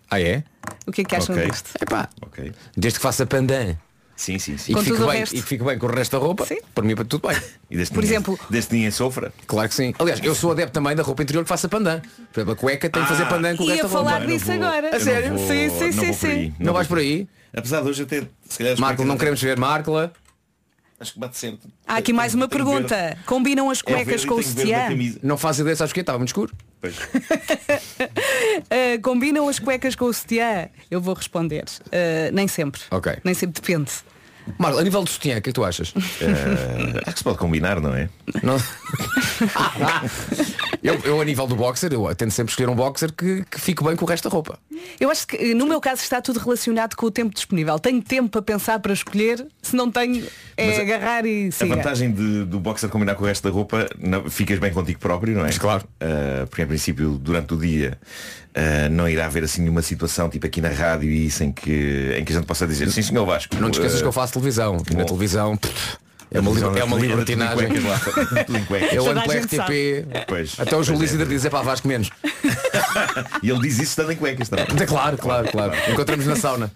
[0.10, 0.43] Ah é?
[0.88, 1.50] O que é que acham Ok.
[1.50, 1.69] disto?
[1.82, 2.52] Epá, Ok.
[2.76, 3.76] desde que faça pandan
[4.15, 4.71] Sim, sim, sim.
[4.71, 5.36] e que, fique bem, resto.
[5.36, 6.58] e que fique bem com o resto da roupa, Sim.
[6.73, 7.38] para mim para tudo bem.
[7.69, 9.34] E desde Por ninguém, exemplo- desde ninguém sofra.
[9.45, 9.93] Claro que sim.
[9.99, 11.99] Aliás, eu sou adepto também da roupa interior que faça pandan.
[12.32, 14.10] Por exemplo, a cueca tem que fazer Ah, pandan com o ia resto da roupa.
[14.10, 14.88] falar Eu não disso agora.
[14.88, 15.30] A não sério?
[15.38, 16.54] vou- Sim, sim, não sim, vou sim.
[16.60, 17.28] Não vou vais por aí?
[17.54, 19.91] Apesar de hoje até se calhar Marco, não queremos ver Marco.
[20.97, 21.69] Acho que bate sempre.
[21.86, 23.17] Há aqui mais uma pergunta.
[23.25, 24.88] Combinam as é cuecas com o sutiã?
[25.21, 26.54] Não faz ideia, sabes o que Estava muito escuro.
[26.86, 27.00] Pois.
[27.00, 27.08] Uh,
[29.02, 30.69] combinam as cuecas com o sutiã?
[30.91, 31.63] Eu vou responder.
[31.88, 32.82] Uh, nem sempre.
[32.91, 33.17] Ok.
[33.24, 33.91] Nem sempre depende.
[34.58, 35.94] Marco, a nível de sutiã, o que é que tu achas?
[36.22, 38.10] Eh, acho que se pode combinar, não é?
[38.44, 38.58] Não?
[40.84, 43.84] Eu, eu, a nível do boxer, eu tento sempre escolher um boxer que, que fique
[43.84, 44.60] bem com o resto da roupa.
[45.00, 47.80] Eu acho que no meu caso está tudo relacionado com o tempo disponível.
[47.80, 50.24] Tenho tempo para pensar para escolher, se não tenho
[50.56, 53.50] é Mas a- agarrar e A vantagem de- do boxer combinar com o resto da
[53.50, 55.52] roupa, não- ficas bem contigo próprio, não é?
[55.54, 55.86] claro.
[56.00, 57.98] Ah, porque em princípio, durante o dia,
[58.56, 62.15] ah, não irá haver assim nenhuma situação, tipo aqui na rádio e isso, em que,
[62.18, 63.56] em que a gente possa dizer, sim senhor Vasco.
[63.58, 64.78] Não te esqueças ah, que eu faço televisão.
[64.89, 65.06] E na bom.
[65.06, 65.98] televisão pff,
[66.32, 67.68] é uma, televisão é uma libertinagem.
[67.68, 68.94] cuecas lá, tudo em cuecas.
[68.94, 70.26] Eu Toda ando a pela RTP.
[70.28, 71.06] Pois, Até o Júlio é.
[71.06, 72.10] Isidro dizer para Vasco menos.
[73.44, 74.65] E ele diz isso estando em cuecas também.
[74.65, 75.74] É Claro, claro, claro.
[75.91, 76.72] Encontramos na sauna.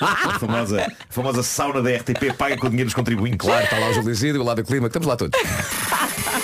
[0.00, 3.38] A famosa, a famosa sauna da RTP paga com o dinheiro dos contribuintes.
[3.38, 5.38] Claro, está lá o Júlio Isidro, o lado do clima, estamos lá todos.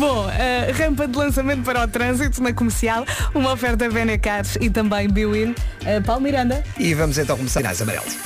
[0.00, 5.06] Bom, a rampa de lançamento para o trânsito na comercial, uma oferta Benecars e também
[5.10, 5.50] Biwin.
[5.50, 8.16] Uh, Paulo Miranda, E vamos então começar sinais amarelos.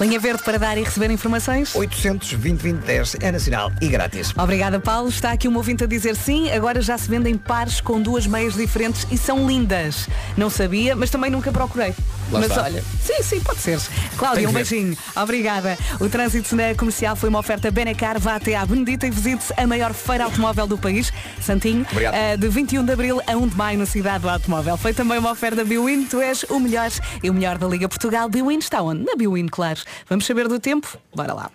[0.00, 1.72] linha verde para dar e receber informações.
[1.76, 2.80] 820
[3.20, 4.32] é nacional e grátis.
[4.36, 5.08] Obrigada, Paulo.
[5.08, 6.50] Está aqui um ouvinte a dizer sim.
[6.50, 10.08] Agora já se vendem pares com duas meias diferentes e são lindas.
[10.36, 11.94] Não sabia, mas também nunca procurei.
[12.30, 12.62] Lá mas está.
[12.62, 13.80] olha, sim, sim, pode ser.
[14.16, 14.96] Cláudia, um beijinho.
[15.16, 15.76] Obrigada.
[15.98, 18.18] O trânsito na comercial foi uma oferta Benecar.
[18.20, 22.14] Vá até à Benedita e visite a maior feira automóvel do país, Santinho, Obrigado.
[22.14, 24.76] eh, de 21 de abril a 1 de maio na cidade do automóvel.
[24.76, 26.04] Foi também uma oferta Biwin.
[26.06, 26.90] Tu és o melhor
[27.22, 28.28] e o melhor da Liga Portugal.
[28.28, 29.04] Biwin está onde?
[29.04, 29.80] Na Biwin, claro.
[30.08, 30.98] Vamos saber do tempo?
[31.14, 31.50] Bora lá.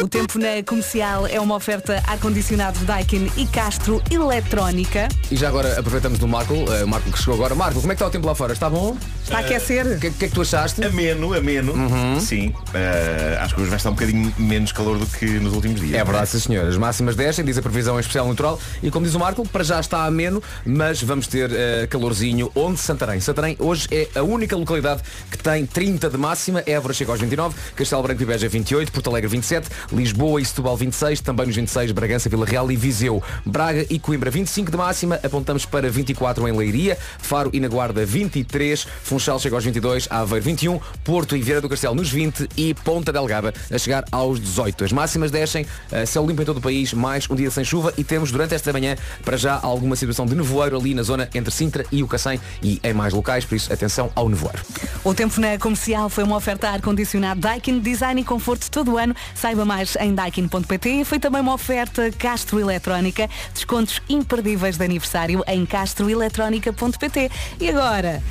[0.00, 5.08] O tempo na comercial é uma oferta ar-condicionado Daikin e Castro Eletrónica.
[5.30, 7.54] E já agora aproveitamos do Marco, eh, o Marco que chegou agora.
[7.54, 8.52] Marco, como é que está o tempo lá fora?
[8.52, 8.96] Está bom?
[9.24, 9.86] Está a aquecer?
[9.86, 10.84] O que, que é que tu achaste?
[10.84, 11.72] Ameno, ameno.
[11.72, 12.20] Uhum.
[12.20, 12.54] Sim.
[12.74, 15.94] Ah, acho que hoje vai estar um bocadinho menos calor do que nos últimos dias.
[15.94, 16.66] É verdade, sim senhor.
[16.66, 18.58] As máximas descem, diz a previsão em especial natural.
[18.82, 22.50] E como diz o Marco, para já está ameno, mas vamos ter eh, calorzinho.
[22.54, 23.20] Onde Santarém?
[23.20, 26.62] Santarém hoje é a única localidade que tem 30 de máxima.
[26.66, 30.76] Évora chega aos 29, Castelo Branco e Beja 28, Porto Alegre 27, Lisboa e Setúbal
[30.76, 33.22] 26, também nos 26 Bragança, Vila Real e Viseu.
[33.44, 38.04] Braga e Coimbra 25 de máxima, apontamos para 24 em Leiria, Faro e na Guarda
[38.04, 42.74] 23, Funchal chega aos 22, Aveiro 21, Porto e Vieira do Castelo nos 20 e
[42.74, 44.84] Ponta Delgada a chegar aos 18.
[44.84, 47.92] As máximas descem, eh, céu limpo em todo o país, mais um dia sem chuva
[47.96, 51.50] e temos durante esta manhã para já alguma situação de nevoeiro ali na zona entre
[51.52, 54.62] Sintra e o Cacém e em mais locais, por isso atenção ao nevoeiro.
[55.04, 59.14] O tempo na comercial foi uma oferta ar-condicionado Daikin, design e conforto todo ano.
[59.34, 61.04] Saiba mais em daikin.pt.
[61.04, 67.30] Foi também uma oferta Castro Eletrónica, descontos imperdíveis de aniversário em castroeletrónica.pt.
[67.60, 68.22] E agora,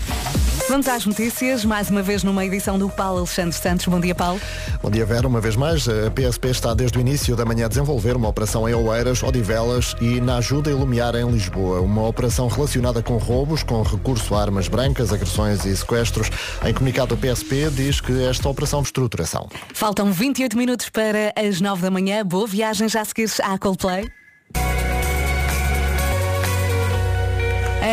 [0.68, 3.86] vamos às notícias, mais uma vez numa edição do Paulo Alexandre Santos.
[3.86, 4.40] Bom dia, Paulo.
[4.82, 5.28] Bom dia, Vera.
[5.28, 8.68] Uma vez mais, a PSP está desde o início da manhã a desenvolver uma operação
[8.68, 11.82] em Oeiras, Odivelas e na Ajuda Ilumiar em Lisboa.
[11.82, 16.30] Uma operação relacionada com roubos, com recurso a armas brancas, agressões e sequestros.
[16.66, 19.48] Em comunicado, a PSP diz que esta operação de estruturação.
[19.74, 22.26] Faltam 28 minutos para as 9 da manhã.
[22.26, 24.12] Boa viagem, já seguires à Coldplay.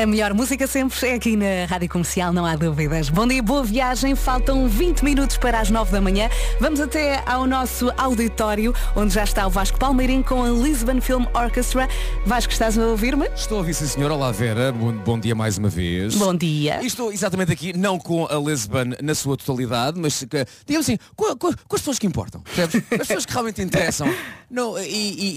[0.02, 3.08] A melhor música sempre é aqui na Rádio Comercial, não há dúvidas.
[3.08, 4.16] Bom dia, boa viagem.
[4.16, 6.28] Faltam 20 minutos para as 9 da manhã.
[6.58, 11.24] Vamos até ao nosso auditório, onde já está o Vasco Palmeirim com a Lisbon Film
[11.32, 11.88] Orchestra.
[12.26, 13.28] Vasco, estás a ouvir-me?
[13.36, 14.10] Estou a ouvir, sim senhor.
[14.10, 16.16] Olá Vera, bom, bom dia mais uma vez.
[16.16, 16.82] Bom dia.
[16.82, 20.98] E estou exatamente aqui, não com a Lisbon na sua totalidade, mas que- digamos assim,
[21.14, 22.40] com, com- com as pessoas que importam.
[22.40, 22.82] percebes?
[22.90, 24.12] As pessoas que realmente interessam.
[24.50, 24.82] Não, e,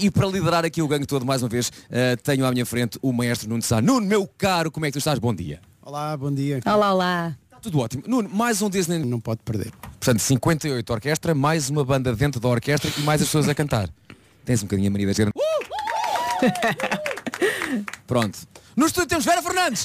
[0.02, 2.66] e- e para liderar aqui o gangue todo mais uma vez, eh, tenho à minha
[2.66, 3.80] frente o maestro Nuno Sá.
[3.80, 5.18] Nuno, meu caro, como é que tu estás?
[5.18, 5.60] Bom dia.
[5.82, 6.60] Olá, bom dia.
[6.64, 7.36] Olá, olá.
[7.60, 8.02] Tudo ótimo.
[8.06, 8.98] Nuno, mais um Disney.
[8.98, 9.70] Não pode perder.
[10.00, 13.90] Portanto, 58 orquestra, mais uma banda dentro da orquestra e mais as pessoas a cantar.
[14.46, 15.32] Tens um bocadinho a mania da gente.
[18.06, 18.38] Pronto.
[18.74, 19.84] No estúdio temos Vera Fernandes.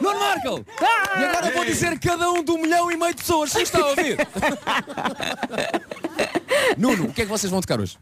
[0.00, 0.64] Nuno Markel.
[1.18, 3.52] E agora vou dizer cada um do milhão e meio de pessoas.
[3.52, 4.16] Sim, está a ouvir.
[6.78, 7.98] Nuno, o que é que vocês vão tocar hoje?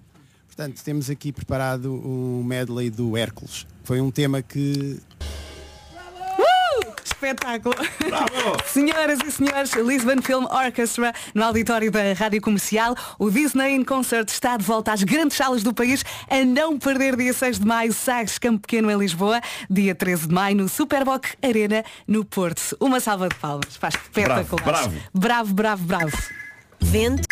[0.46, 3.66] Portanto, temos aqui preparado um medley do Hércules.
[3.82, 5.00] Foi um tema que
[7.24, 7.74] Espetáculo!
[8.68, 12.94] Senhoras e senhores, Lisbon Film Orchestra no auditório da Rádio Comercial.
[13.18, 16.04] O Disney in Concert está de volta às grandes salas do país.
[16.28, 19.40] A não perder dia 6 de maio, Sagres Campo Pequeno em Lisboa.
[19.70, 22.76] Dia 13 de maio no Superboc Arena no Porto.
[22.78, 23.74] Uma salva de palmas.
[23.78, 24.62] Faz espetacular.
[24.62, 24.94] bravo.
[25.14, 26.18] Bravo, bravo, bravo.
[26.78, 27.26] Vento.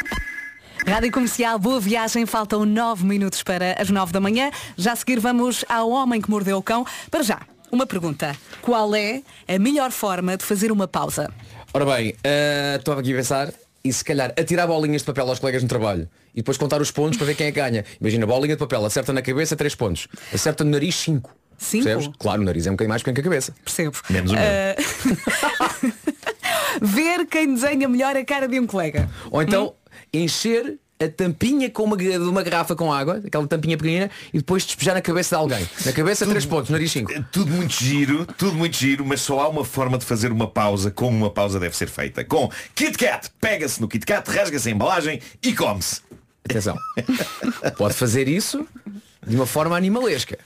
[0.87, 2.24] Rádio Comercial, boa viagem.
[2.24, 4.50] Faltam 9 minutos para as 9 da manhã.
[4.74, 6.87] Já a seguir vamos ao Homem que Mordeu o Cão.
[7.11, 7.40] Para já,
[7.72, 8.37] uma pergunta.
[8.61, 11.32] Qual é a melhor forma de fazer uma pausa?
[11.72, 15.38] Ora bem, eh, estou aqui a pensar e se calhar atirar bolinhas de papel aos
[15.38, 17.85] colegas no trabalho e depois contar os pontos para ver quem é que ganha.
[17.98, 21.35] Imagina, bolinha de papel, acerta na cabeça 3 pontos, acerta no nariz 5.
[21.58, 21.85] Cinco?
[21.85, 22.11] Percebes?
[22.18, 23.54] Claro, o nariz é um bocadinho mais pequeno que a cabeça.
[23.64, 23.96] Percebo.
[24.11, 24.42] Menos o meu.
[24.42, 24.76] Eh,
[26.82, 29.08] Ver quem desenha melhor a cara de um colega.
[29.30, 29.74] Ou então
[30.12, 34.64] encher a tampinha com uma, de uma garrafa com água, aquela tampinha pequenina, e depois
[34.64, 35.68] despejar na cabeça de alguém.
[35.84, 37.12] Na cabeça, três pontos, nariz cinco.
[37.30, 40.90] Tudo muito giro, tudo muito giro, mas só há uma forma de fazer uma pausa
[40.90, 42.24] como uma pausa deve ser feita.
[42.24, 46.00] Com Kit Kat, pega-se no Kit Kat, rasga-se a embalagem e come-se.
[46.44, 46.76] Atenção.
[47.76, 48.66] Pode fazer isso
[49.26, 50.38] de uma forma animalesca.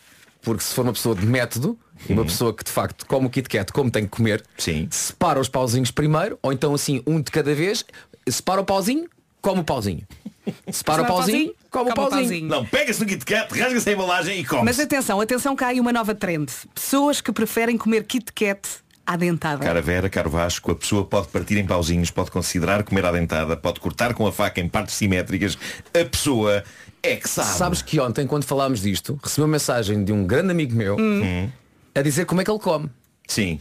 [0.42, 1.76] Porque se for uma pessoa de método,
[2.08, 4.86] uma pessoa que de facto come o Kit Kat como tem que comer, Sim.
[4.90, 7.84] separa os pauzinhos primeiro, ou então assim, um de cada vez,
[8.28, 9.08] separa o pauzinho,
[9.40, 10.03] come o pauzinho.
[10.70, 12.49] Separa o pauzinho, come o pauzinho.
[12.49, 15.81] Não, pega-se no Kit Kat, rasga-se a embalagem e come Mas atenção, atenção, cá aí
[15.81, 16.51] uma nova trend.
[16.75, 18.61] Pessoas que preferem comer Kit Kat
[19.07, 19.64] à dentada.
[19.64, 23.57] Cara Vera, caro Vasco, a pessoa pode partir em pauzinhos, pode considerar comer à dentada,
[23.57, 25.57] pode cortar com a faca em partes simétricas.
[25.94, 26.64] A pessoa
[27.03, 27.49] é que sabe.
[27.51, 31.49] Sabes que ontem, quando falámos disto, recebi uma mensagem de um grande amigo meu Hum.
[31.94, 32.90] a dizer como é que ele come.
[33.29, 33.61] Sim.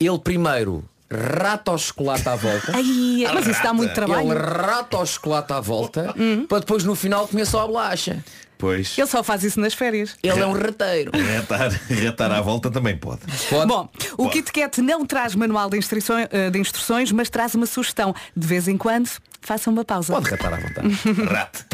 [0.00, 2.72] Ele primeiro rata o chocolate à volta.
[2.74, 4.32] Ai, mas isso dá muito trabalho.
[4.32, 6.14] Ele rata o chocolate à volta
[6.48, 8.24] para depois no final comer só a bolacha.
[8.62, 8.96] Pois.
[8.96, 10.16] Ele só faz isso nas férias.
[10.22, 11.10] Ele é um rateiro.
[11.12, 13.22] Retar, retar à volta também pode.
[13.66, 17.66] Bom, o Kit Kat não traz manual de instruções, eh, de instruções, mas traz uma
[17.66, 18.14] sugestão.
[18.36, 20.12] De vez em quando, faça uma pausa.
[20.12, 20.88] Pode ratar à vontade.
[21.28, 21.66] Rate.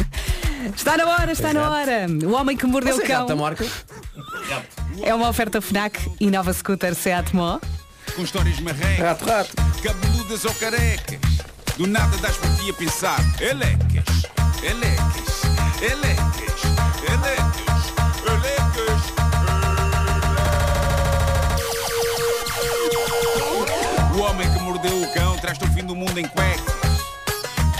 [0.74, 2.06] Está na hora, está na hora.
[2.24, 3.64] O homem que mordeu Você o cão rata,
[5.02, 7.58] é uma oferta FNAC e nova scooter Seat Mó.
[8.18, 9.56] Com histórias marrecas, Rato, rato.
[9.80, 11.20] cabeludas ou carecas.
[11.76, 13.20] Do nada das por ti a pensar.
[13.40, 14.24] Elecas,
[14.60, 15.42] elecas,
[15.80, 16.60] elecas,
[17.06, 17.92] elecas,
[18.26, 19.02] elecas.
[24.16, 26.74] O homem que mordeu o cão traz-te o fim do mundo em cuecas.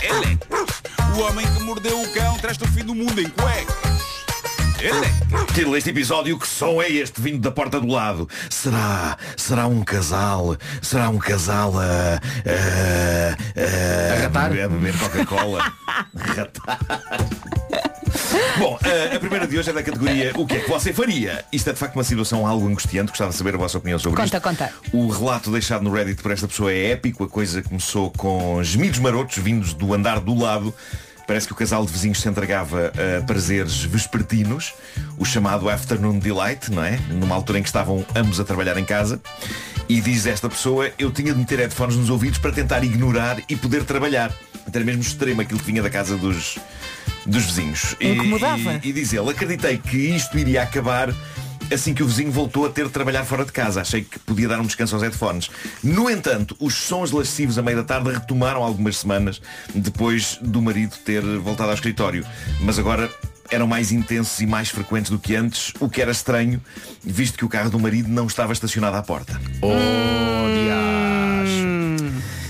[0.01, 0.69] Elecas.
[1.17, 3.88] O homem que mordeu o cão traz-te o fim do mundo em cuecas.
[5.53, 8.29] Título deste episódio, que som é este vindo da porta do lado?
[8.49, 11.83] Será, será um casal, será um casal a,
[12.45, 14.45] a, a, A ratar?
[14.53, 15.73] a beber Coca-Cola?
[16.15, 16.79] ratar.
[18.57, 18.79] Bom,
[19.15, 21.43] a, primeira de hoje é da categoria O que é que você faria?
[21.51, 24.15] Isto é de facto uma situação algo angustiante, gostava de saber a vossa opinião sobre
[24.21, 24.41] Conta, isto.
[24.47, 24.73] conta.
[24.93, 28.99] O relato deixado no Reddit por esta pessoa é épico, a coisa começou com gemidos
[28.99, 30.73] marotos vindos do andar do lado.
[31.29, 34.73] Parece que o casal de vizinhos se entregava a prazeres vespertinos,
[35.15, 36.97] o chamado Afternoon Delight, não é?
[37.11, 39.21] Numa altura em que estavam ambos a trabalhar em casa.
[39.87, 43.55] E diz esta pessoa, eu tinha de meter headphones nos ouvidos para tentar ignorar e
[43.55, 44.31] poder trabalhar.
[44.65, 46.57] Até mesmo extremo aquilo que vinha da casa dos,
[47.27, 47.95] dos vizinhos.
[47.99, 48.79] E- Incomodava.
[48.83, 51.13] E, e diz ele, acreditei que isto iria acabar
[51.71, 53.81] assim que o vizinho voltou a ter de trabalhar fora de casa.
[53.81, 55.49] Achei que podia dar um descanso aos headphones.
[55.83, 59.41] No entanto, os sons lascivos a meio da tarde retomaram algumas semanas
[59.73, 62.25] depois do marido ter voltado ao escritório.
[62.61, 63.09] Mas agora
[63.51, 66.61] eram mais intensos e mais frequentes do que antes, o que era estranho,
[67.03, 69.39] visto que o carro do marido não estava estacionado à porta.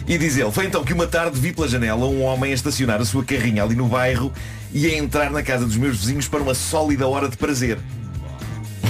[0.08, 3.00] E diz ele, foi então que uma tarde vi pela janela um homem a estacionar
[3.00, 4.34] a sua carrinha ali no bairro
[4.74, 7.78] e a entrar na casa dos meus vizinhos para uma sólida hora de prazer.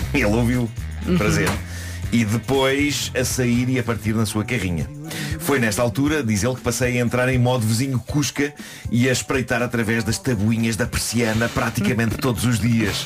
[0.14, 0.70] Ele ouviu
[1.18, 1.50] prazer.
[2.12, 4.90] E depois a sair e a partir na sua carrinha.
[5.40, 8.54] Foi nesta altura, diz ele, que passei a entrar em modo vizinho Cusca
[8.92, 13.06] e a espreitar através das tabuinhas da persiana praticamente todos os dias.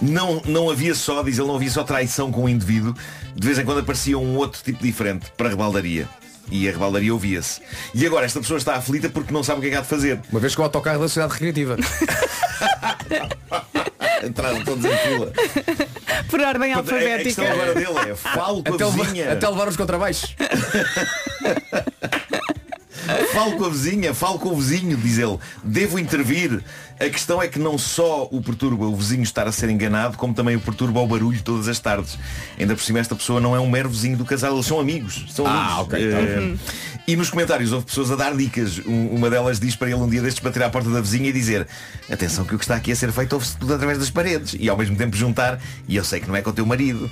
[0.00, 2.94] Não, não havia só, diz ele, não havia só traição com o indivíduo.
[3.36, 6.08] De vez em quando aparecia um outro tipo diferente para a rebaldaria.
[6.50, 7.60] E a rebaldaria ouvia-se.
[7.94, 9.86] E agora esta pessoa está aflita porque não sabe o que é que há de
[9.86, 10.20] fazer.
[10.30, 11.76] Uma vez com o autocarro da cidade recreativa.
[14.26, 15.32] Entraram todos em fila.
[16.30, 17.22] Por ordem A- A alfabética.
[17.24, 19.32] questão agora dele é falo com Até, a levar- vizinha.
[19.32, 20.34] até levar os contrabaixos.
[23.32, 25.38] Falo com a vizinha, falo com o vizinho, diz ele.
[25.64, 26.62] Devo intervir.
[27.00, 30.32] A questão é que não só o perturba o vizinho estar a ser enganado, como
[30.32, 32.16] também o perturba o barulho todas as tardes.
[32.58, 35.24] Ainda por cima esta pessoa não é um mero vizinho do casal, eles são amigos.
[35.30, 35.80] São Ah, amigos.
[35.80, 36.12] ok.
[36.12, 36.54] Eh,
[37.08, 38.78] E nos comentários houve pessoas a dar dicas.
[38.86, 41.28] Um- Uma delas diz para ele um dia destes para tirar a porta da vizinha
[41.28, 41.66] e dizer
[42.10, 44.54] atenção que o que está aqui a ser feito ouve-se tudo através das paredes.
[44.58, 47.10] E ao mesmo tempo juntar, e eu sei que não é com o teu marido.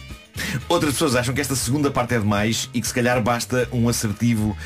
[0.69, 3.89] Outras pessoas acham que esta segunda parte é demais e que se calhar basta um
[3.89, 4.57] assertivo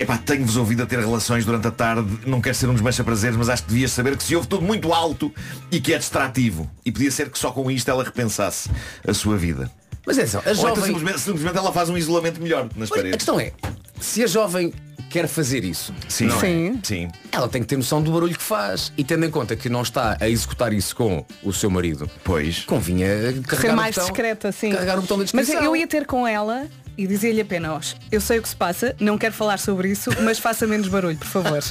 [0.00, 3.50] Epá, tenho-vos ouvido a ter relações durante a tarde, não quero ser um desmancha-prazeres, mas
[3.50, 5.30] acho que devias saber que se ouve tudo muito alto
[5.70, 6.70] e que é distrativo.
[6.86, 8.70] E podia ser que só com isto ela repensasse
[9.06, 9.70] a sua vida.
[10.06, 10.84] Mas é só, a Ou então jovem...
[10.84, 13.16] simplesmente, simplesmente ela faz um isolamento melhor nas Mas a paredes.
[13.18, 13.52] questão é,
[14.00, 14.72] se a jovem
[15.10, 16.26] quer fazer isso, Sim.
[16.28, 16.40] não é?
[16.40, 16.80] Sim.
[16.82, 17.08] Sim.
[17.30, 18.90] ela tem que ter noção do barulho que faz.
[18.96, 22.60] E tendo em conta que não está a executar isso com o seu marido, Pois.
[22.64, 24.70] convinha Ser carregar mais o botão, discreta, sim.
[24.72, 26.66] carregar o botão da Mas eu ia ter com ela
[27.02, 30.38] e dizia-lhe apenas, eu sei o que se passa, não quero falar sobre isso, mas
[30.38, 31.58] faça menos barulho, por favor.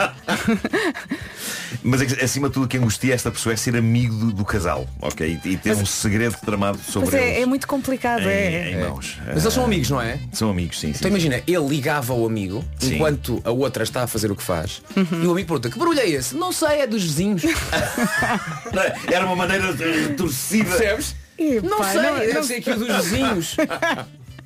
[1.84, 4.32] Mas é que, acima de tudo o que angustia esta pessoa é ser amigo do,
[4.34, 5.40] do casal, ok?
[5.46, 7.44] E, e ter um segredo tramado sobre Mas é, eles.
[7.44, 8.72] é muito complicado, Em, é.
[8.72, 9.18] em mãos.
[9.28, 10.20] Mas eles são Ah, amigos, não é?
[10.34, 10.98] São amigos, sim, sim.
[10.98, 12.96] Então imagina, ele ligava ao amigo Sim.
[12.96, 15.24] enquanto a outra está a fazer o que faz Uhum.
[15.24, 16.36] e o amigo pergunta, que barulho é esse?
[16.36, 17.44] Não sei, é dos vizinhos.
[18.74, 18.96] Não é?
[19.12, 20.70] Era uma maneira de- torcida.
[20.76, 21.16] Percebes?
[21.64, 23.56] Não pá, sei, não- não- ser aqui o dos vizinhos.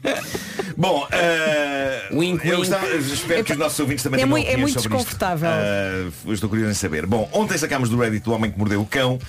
[0.77, 2.69] Bom, eh, Wink, eu wink.
[2.69, 4.97] gostava- espero que os nossos ouvintes também É tenham é muito sobre isto.
[4.97, 5.49] desconfortável.
[5.51, 7.05] Eh, eu estou curioso em saber.
[7.05, 9.19] Bom, ontem sacámos do Reddit o homem que mordeu o cão.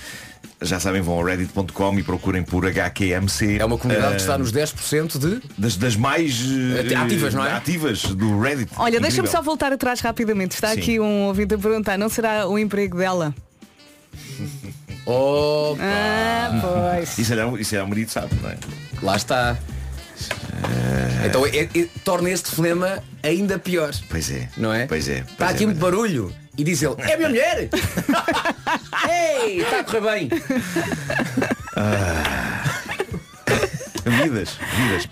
[0.61, 3.57] Já sabem, vão ao reddit.com e procurem por HQMC.
[3.59, 5.41] É uma comunidade Eh, que está nos 10% de...
[5.57, 6.39] das, das mais
[6.89, 7.51] eh, Ativas, não é?
[7.53, 8.71] Ativas do Reddit.
[8.77, 10.55] Olha, deixa-me só voltar atrás rapidamente.
[10.55, 10.79] Está Sim.
[10.79, 13.35] aqui um ouvinte a perguntar, não será o emprego dela?
[15.05, 17.17] Oh, Ah, pois.
[17.19, 18.57] Isso é, isso é o marido, sabe, não é?
[19.01, 19.57] lá está.
[21.25, 23.91] Então é- é- torna este problema ainda pior.
[24.09, 24.49] Pois é.
[24.57, 24.85] Não é?
[24.85, 25.19] Pois é.
[25.19, 26.33] Está pois aqui é, muito barulho.
[26.57, 27.67] E diz ele, é a minha mulher!
[29.43, 30.29] Ei, está a correr bem!
[34.05, 34.57] Vidas,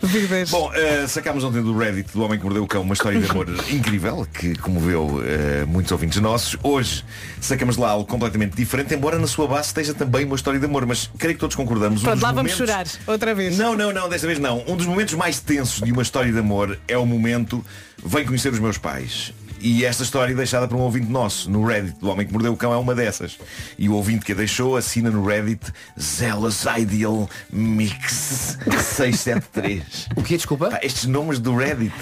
[0.03, 0.49] vidas.
[0.51, 3.27] Bom, eh, sacámos ontem do Reddit do Homem que Mordeu o Cão uma história de
[3.29, 6.55] amor incrível que comoveu eh, muitos ouvintes nossos.
[6.61, 7.03] Hoje
[7.41, 10.85] sacamos lá algo completamente diferente, embora na sua base esteja também uma história de amor,
[10.85, 12.01] mas creio que todos concordamos.
[12.01, 13.11] um Pronto, dos lá vamos momentos- chorar.
[13.11, 13.57] Outra vez.
[13.57, 14.63] Não, não, não, desta vez não.
[14.67, 17.63] Um dos momentos mais tensos de uma história de amor é o momento
[18.05, 19.33] Vem conhecer os meus pais.
[19.63, 22.57] E esta história deixada por um ouvinte nosso no Reddit do Homem que Mordeu o
[22.57, 23.37] Cão é uma dessas.
[23.79, 30.09] E o ouvinte que a deixou assina no Reddit Zealous Ideal Mix 673.
[30.17, 30.69] O que desculpa?
[30.69, 31.93] Pá, estes nomes do Reddit.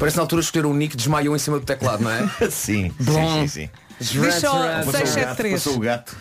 [0.00, 2.28] Parece na altura escolher um nick desmaiou em cima do teclado, não é?
[2.50, 3.42] sim, Bom.
[3.42, 4.20] sim, sim, sim.
[4.20, 5.52] Gato, 673.
[5.54, 6.16] Passou o gato.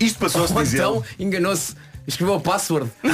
[0.00, 0.82] Isto passou-se Ou diz ele.
[0.82, 1.74] então enganou-se.
[2.08, 2.90] Escreveu o password.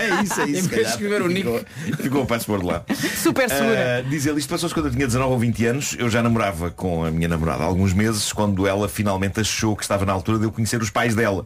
[0.00, 0.66] É isso, é isso.
[0.66, 1.42] Em vez de escrever o nick.
[1.42, 2.82] Ficou, ficou o password lá.
[3.22, 3.98] Super segura.
[3.98, 5.96] Ah, diz ele, isto passou-se quando eu tinha 19 ou 20 anos.
[5.98, 9.82] Eu já namorava com a minha namorada há alguns meses, quando ela finalmente achou que
[9.82, 11.44] estava na altura de eu conhecer os pais dela.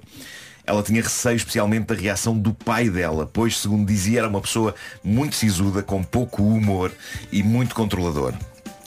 [0.65, 4.75] Ela tinha receio especialmente da reação do pai dela, pois, segundo dizia, era uma pessoa
[5.03, 6.93] muito sisuda, com pouco humor
[7.33, 8.33] e muito controlador.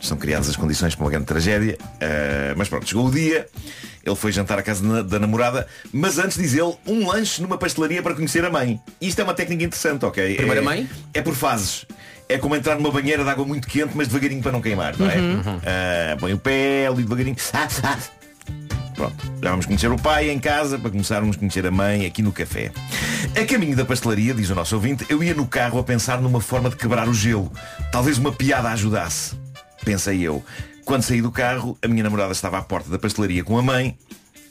[0.02, 1.78] São criadas as condições para uma grande tragédia.
[2.02, 3.48] Ah, mas pronto, chegou o dia,
[4.06, 7.58] ele foi jantar à casa da, da namorada, mas antes diz ele, um lanche numa
[7.58, 8.80] pastelaria para conhecer a mãe.
[9.00, 10.36] Isto é uma técnica interessante, ok?
[10.36, 10.90] Primeira é, mãe?
[11.14, 11.86] É por fases.
[12.28, 15.08] É como entrar numa banheira de água muito quente, mas devagarinho para não queimar, não
[15.08, 15.16] é?
[15.66, 17.36] Ah, põe o pé ali devagarinho.
[17.54, 17.98] Ah, ah.
[18.96, 22.22] Pronto, já vamos conhecer o pai em casa para começarmos a conhecer a mãe aqui
[22.22, 22.70] no café.
[23.34, 26.42] A caminho da pastelaria, diz o nosso ouvinte, eu ia no carro a pensar numa
[26.42, 27.50] forma de quebrar o gelo.
[27.94, 29.49] Talvez uma piada ajudasse.
[29.84, 30.44] Pensei eu.
[30.86, 33.98] Quando saí do carro, a minha namorada estava à porta da pastelaria com a mãe.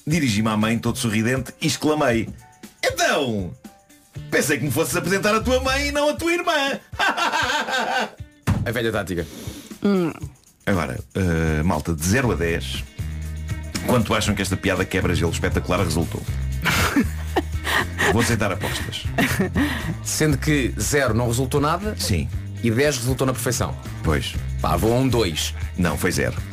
[0.06, 2.28] Dirigi-me à mãe, todo sorridente, e exclamei.
[2.82, 3.52] Então,
[4.30, 6.52] pensei que me fosses apresentar a tua mãe e não a tua irmã.
[8.64, 9.26] A velha tática.
[10.66, 12.84] Agora, eh, malta, de 0 a 10,
[13.86, 16.22] quanto acham que esta piada quebra-gelo espetacular resultou?
[18.12, 19.04] Vou aceitar apostas.
[20.04, 22.28] Sendo que zero não resultou nada Sim,
[22.62, 23.74] e 10 resultou na perfeição.
[24.02, 24.34] pois.
[24.60, 25.54] Pá, vou a um 2.
[25.76, 26.36] Não, foi zero.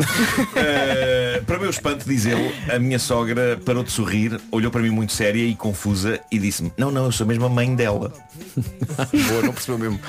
[0.56, 4.90] Eh, para meu espanto, diz ele, a minha sogra parou de sorrir, olhou para mim
[4.90, 8.14] muito séria e confusa e disse-me, não, não, eu sou mesmo a mãe dela.
[9.28, 10.00] Boa, não percebeu mesmo.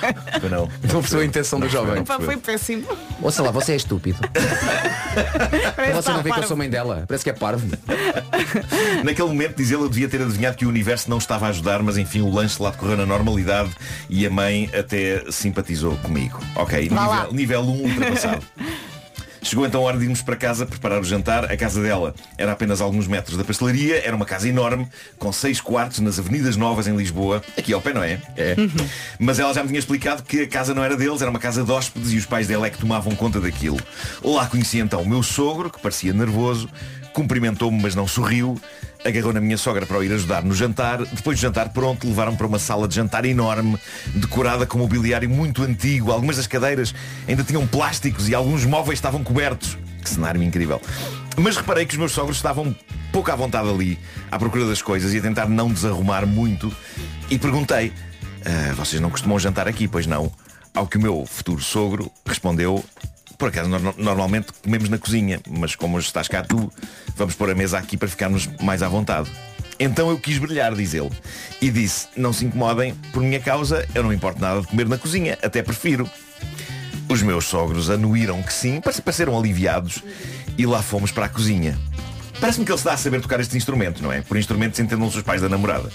[0.43, 0.69] Eu não.
[0.93, 2.05] Não percebeu a intenção do jovem.
[2.05, 2.87] Pá, foi péssimo.
[3.21, 4.19] Ou sei lá, você é estúpido.
[5.95, 7.05] Você não vê que eu sou mãe dela.
[7.09, 7.67] Parece que é parvo.
[9.03, 11.83] Naquele momento, diz ele, eu devia ter adivinhado que o universo não estava a ajudar,
[11.83, 13.71] mas enfim, o lanche lá decorreu na normalidade
[14.11, 16.39] e a mãe até simpatizou comigo.
[16.55, 18.45] Ok, Vá nível 1 ultrapassado.
[19.47, 21.45] Chegou então a hora de irmos para casa preparar o jantar.
[21.45, 24.05] A casa dela era apenas alguns metros da pastelaria.
[24.05, 24.89] Era uma casa enorme,
[25.21, 27.41] com seis quartos nas Avenidas Novas em Lisboa.
[27.57, 28.21] Aqui ao pé, não é?
[28.37, 28.57] É.
[29.21, 31.63] Mas ela já me tinha explicado que a casa não era deles, era uma casa
[31.63, 33.79] de hóspedes e os pais dela é que tomavam conta daquilo.
[34.21, 36.69] Lá conheci então o meu sogro, que parecia nervoso,
[37.13, 38.61] cumprimentou-me, mas não sorriu.
[39.07, 40.99] Agarrou na minha sogra para o ir ajudar no jantar.
[40.99, 43.79] Depois do jantar pronto, levaram para uma sala de jantar enorme,
[44.15, 46.11] decorada com mobiliário muito antigo.
[46.11, 46.93] Algumas das cadeiras
[47.29, 49.79] ainda tinham plásticos e alguns móveis estavam cobertos.
[50.03, 50.81] Que cenário incrível.
[51.37, 52.75] Mas reparei que os meus sogros estavam
[53.13, 53.97] pouco à vontade ali,
[54.29, 56.73] à procura das coisas e a tentar não desarrumar muito.
[57.31, 57.93] E perguntei,
[58.45, 60.33] "Ah, vocês não costumam jantar aqui, pois não?
[60.75, 62.85] Ao que o meu futuro sogro respondeu,
[63.39, 66.73] por acaso nor- normalmente comemos na cozinha, mas como hoje estás cá tu,
[67.17, 69.31] vamos pôr a mesa aqui para ficarmos mais à vontade.
[69.79, 71.11] Então eu quis brilhar, diz ele,
[71.61, 74.97] e disse, não se incomodem, por minha causa, eu não importo nada de comer na
[74.97, 76.09] cozinha, até prefiro.
[77.09, 80.03] Os meus sogros anuíram que sim, parece- pareceram aliviados,
[80.57, 81.79] e lá fomos para a cozinha.
[82.41, 84.23] Parece-me que ele se dá a saber tocar este instrumento, não é?
[84.23, 85.91] Por instrumentos entendam-se os pais da namorada.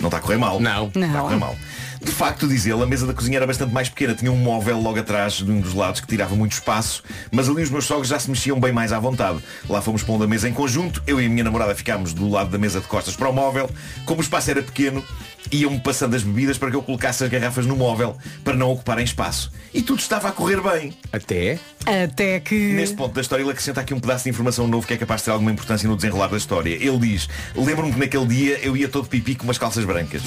[0.00, 0.58] Não está a correr mal.
[0.60, 0.86] Não.
[0.88, 1.38] Está a correr Não.
[1.38, 1.56] mal.
[2.04, 4.12] De facto, diz ele, a mesa da cozinha era bastante mais pequena.
[4.12, 7.62] Tinha um móvel logo atrás de um dos lados que tirava muito espaço, mas ali
[7.62, 9.38] os meus sogros já se mexiam bem mais à vontade.
[9.68, 12.50] Lá fomos pondo a mesa em conjunto, eu e a minha namorada ficámos do lado
[12.50, 13.70] da mesa de costas para o móvel.
[14.04, 15.04] Como o espaço era pequeno,
[15.50, 19.04] iam-me passando as bebidas para que eu colocasse as garrafas no móvel para não ocuparem
[19.04, 19.52] espaço.
[19.74, 20.92] E tudo estava a correr bem.
[21.12, 21.58] Até?
[21.86, 22.72] Até que.
[22.72, 25.22] Neste ponto da história ele acrescenta aqui um pedaço de informação novo que é capaz
[25.22, 26.74] de ter alguma importância no desenrolar da história.
[26.74, 30.22] Ele diz, lembro-me que naquele dia eu ia todo pipi com umas calças brancas.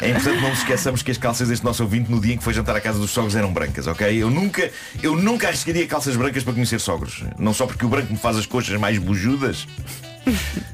[0.00, 2.44] É importante não nos esqueçamos que as calças deste nosso ouvinte no dia em que
[2.44, 4.22] foi jantar à casa dos sogros eram brancas, ok?
[4.22, 4.70] Eu nunca,
[5.02, 7.24] eu nunca arriscaria calças brancas para conhecer sogros.
[7.38, 9.66] Não só porque o branco me faz as coxas mais bujudas,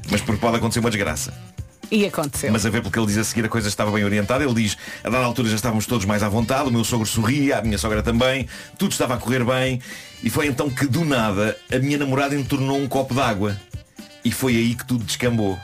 [0.09, 1.33] mas porque pode acontecer uma desgraça.
[1.91, 2.51] E aconteceu.
[2.53, 4.45] Mas a ver pelo que ele diz a seguir a coisa estava bem orientada.
[4.45, 7.57] Ele diz, a dada altura já estávamos todos mais à vontade, o meu sogro sorria,
[7.57, 8.47] a minha sogra também,
[8.77, 9.81] tudo estava a correr bem.
[10.23, 13.59] E foi então que do nada a minha namorada entornou um copo d'água.
[14.23, 15.59] E foi aí que tudo descambou.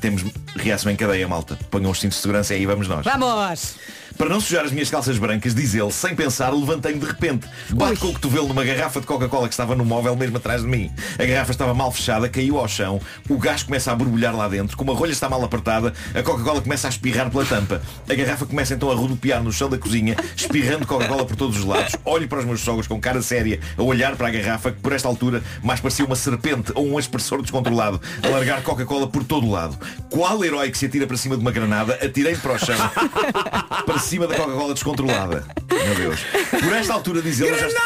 [0.00, 0.22] Temos
[0.54, 1.58] reação em cadeia, malta.
[1.70, 3.04] Ponham os cintos de segurança e aí vamos nós.
[3.04, 3.74] Vamos!
[4.16, 7.48] Para não sujar as minhas calças brancas, diz ele, sem pensar, levantei-me de repente.
[7.70, 10.68] Bate com o cotovelo numa garrafa de Coca-Cola que estava no móvel mesmo atrás de
[10.68, 10.90] mim.
[11.18, 14.76] A garrafa estava mal fechada, caiu ao chão, o gás começa a borbulhar lá dentro,
[14.76, 17.82] como a rolha está mal apertada, a Coca-Cola começa a espirrar pela tampa.
[18.08, 21.64] A garrafa começa então a rodopiar no chão da cozinha, espirrando Coca-Cola por todos os
[21.64, 21.96] lados.
[22.04, 24.92] Olho para os meus sogros com cara séria, a olhar para a garrafa, que por
[24.92, 29.46] esta altura mais parecia uma serpente ou um aspersor descontrolado, a largar Coca-Cola por todo
[29.46, 29.76] o lado.
[30.08, 32.76] Qual herói que se atira para cima de uma granada, atirei para o chão,
[34.04, 35.44] cima da Coca-Cola descontrolada.
[35.70, 36.20] Meu Deus.
[36.50, 37.78] Por esta altura, diz ele, eu já,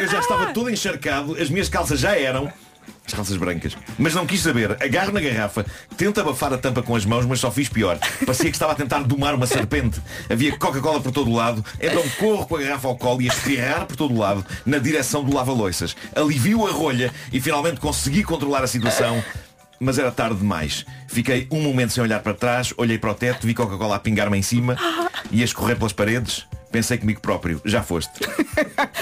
[0.00, 2.52] eu já estava todo encharcado, as minhas calças já eram.
[3.06, 3.76] As calças brancas.
[3.98, 4.76] Mas não quis saber.
[4.80, 7.98] Agarro na garrafa, tento abafar a tampa com as mãos, mas só fiz pior.
[8.24, 10.00] Parecia que estava a tentar domar uma serpente.
[10.30, 13.32] Havia Coca-Cola por todo o lado, então corro com a garrafa ao colo e a
[13.32, 15.96] espirrar por todo o lado, na direção do lava-loiças.
[16.14, 19.22] Alivio a rolha e finalmente consegui controlar a situação.
[19.82, 20.86] Mas era tarde demais.
[21.08, 24.38] Fiquei um momento sem olhar para trás, olhei para o teto, vi Coca-Cola a pingar-me
[24.38, 24.76] em cima
[25.28, 26.46] e a escorrer pelas paredes.
[26.70, 28.12] Pensei comigo próprio, já foste.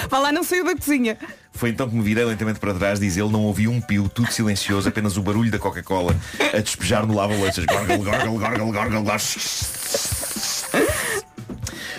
[0.09, 1.19] Vá lá, não saiu da cozinha.
[1.53, 4.31] Foi então que me virei lentamente para trás, diz ele, não ouvi um pio, tudo
[4.31, 6.15] silencioso, apenas o barulho da Coca-Cola
[6.51, 7.63] a despejar no lava-loiças.
[7.65, 9.19] Gorgle, gorgle, gorgle, gorgle, gorgle.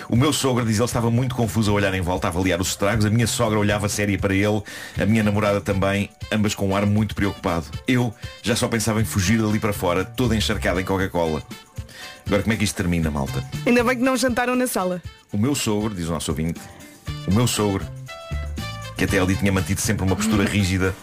[0.09, 2.69] O meu sogro, diz ele, estava muito confuso a olhar em volta, a avaliar os
[2.69, 3.05] estragos.
[3.05, 4.61] A minha sogra olhava séria para ele,
[4.99, 7.65] a minha namorada também, ambas com um ar muito preocupado.
[7.87, 11.43] Eu já só pensava em fugir dali para fora, toda encharcada em Coca-Cola.
[12.25, 13.43] Agora como é que isto termina, malta?
[13.65, 15.01] Ainda bem que não jantaram na sala.
[15.31, 16.59] O meu sogro, diz o nosso ouvinte,
[17.27, 17.85] o meu sogro,
[18.97, 20.95] que até ali tinha mantido sempre uma postura rígida,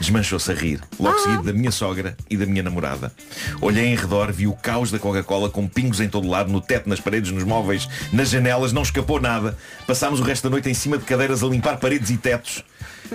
[0.00, 3.12] desmanchou-se a rir, logo seguido da minha sogra e da minha namorada.
[3.60, 6.88] Olhei em redor, vi o caos da Coca-Cola com pingos em todo lado, no teto,
[6.88, 9.56] nas paredes, nos móveis, nas janelas, não escapou nada.
[9.86, 12.64] Passámos o resto da noite em cima de cadeiras a limpar paredes e tetos.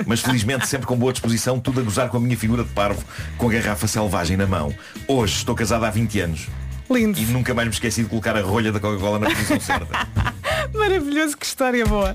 [0.05, 3.03] Mas felizmente sempre com boa disposição, tudo a gozar com a minha figura de parvo,
[3.38, 4.73] com a garrafa selvagem na mão.
[5.07, 6.47] Hoje estou casada há 20 anos.
[6.89, 7.19] Lindo.
[7.19, 10.07] E nunca mais me esqueci de colocar a rolha da Coca-Cola na posição certa.
[10.73, 12.13] Maravilhoso, que história boa.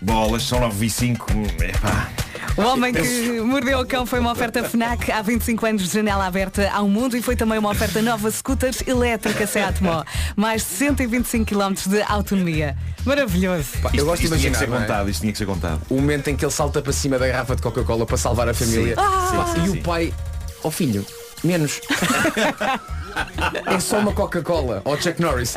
[0.00, 1.26] Bolas, são 9 e 5.
[1.60, 2.21] Epá.
[2.56, 6.26] O Homem que Mordeu o Cão foi uma oferta FNAC há 25 anos de janela
[6.26, 10.04] aberta ao mundo e foi também uma oferta nova scooters elétrica Seat Mó.
[10.36, 12.76] Mais de 125 km de autonomia.
[13.06, 13.68] Maravilhoso.
[13.82, 14.80] Pá, eu gosto de Isto tinha que imaginar ser não é?
[14.80, 15.80] contado, isto tinha que ser contado.
[15.88, 18.54] o momento em que ele salta para cima da garrafa de Coca-Cola para salvar a
[18.54, 19.36] família Sim.
[19.36, 19.78] Pá, Sim, sim, e sim.
[19.78, 20.14] o pai,
[20.62, 21.06] ó filho,
[21.42, 21.80] menos.
[23.66, 24.82] é só uma Coca-Cola.
[24.84, 25.54] Ó Chuck Norris.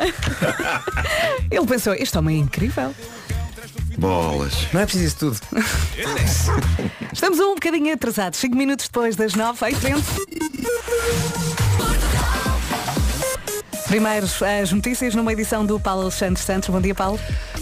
[1.50, 2.94] Ele pensou, este homem é incrível.
[3.98, 4.54] Bolas.
[4.72, 5.40] Não é preciso isso tudo.
[7.12, 11.55] Estamos um bocadinho atrasados, 5 minutos depois das 9, em frente.
[13.88, 14.26] Primeiro,
[14.60, 16.68] as notícias numa edição do Paulo Alexandre Santos.
[16.68, 17.20] Bom dia, Paulo.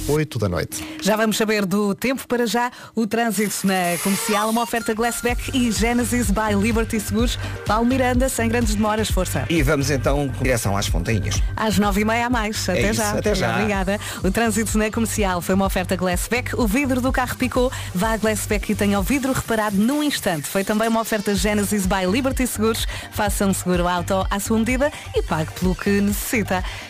[0.09, 0.83] 8 da noite.
[1.03, 2.70] Já vamos saber do tempo para já.
[2.95, 7.39] O trânsito na comercial, uma oferta Glassback e Genesis by Liberty Seguros.
[7.66, 9.45] Paulo Miranda, sem grandes demoras, força.
[9.51, 11.43] E vamos então com direção às fontainhas.
[11.57, 12.68] Às nove e meia a mais.
[12.70, 13.11] Até É isso, já.
[13.18, 13.55] até já.
[13.57, 14.01] Obrigada.
[14.22, 16.57] O trânsito na comercial foi uma oferta Glassback.
[16.57, 17.70] O vidro do carro picou.
[17.95, 20.49] Vá a Glassback e tenha o vidro reparado num instante.
[20.49, 22.87] Foi também uma oferta Genesis by Liberty Seguros.
[23.12, 26.14] Faça um seguro auto à sua medida e pague pelo que necessita.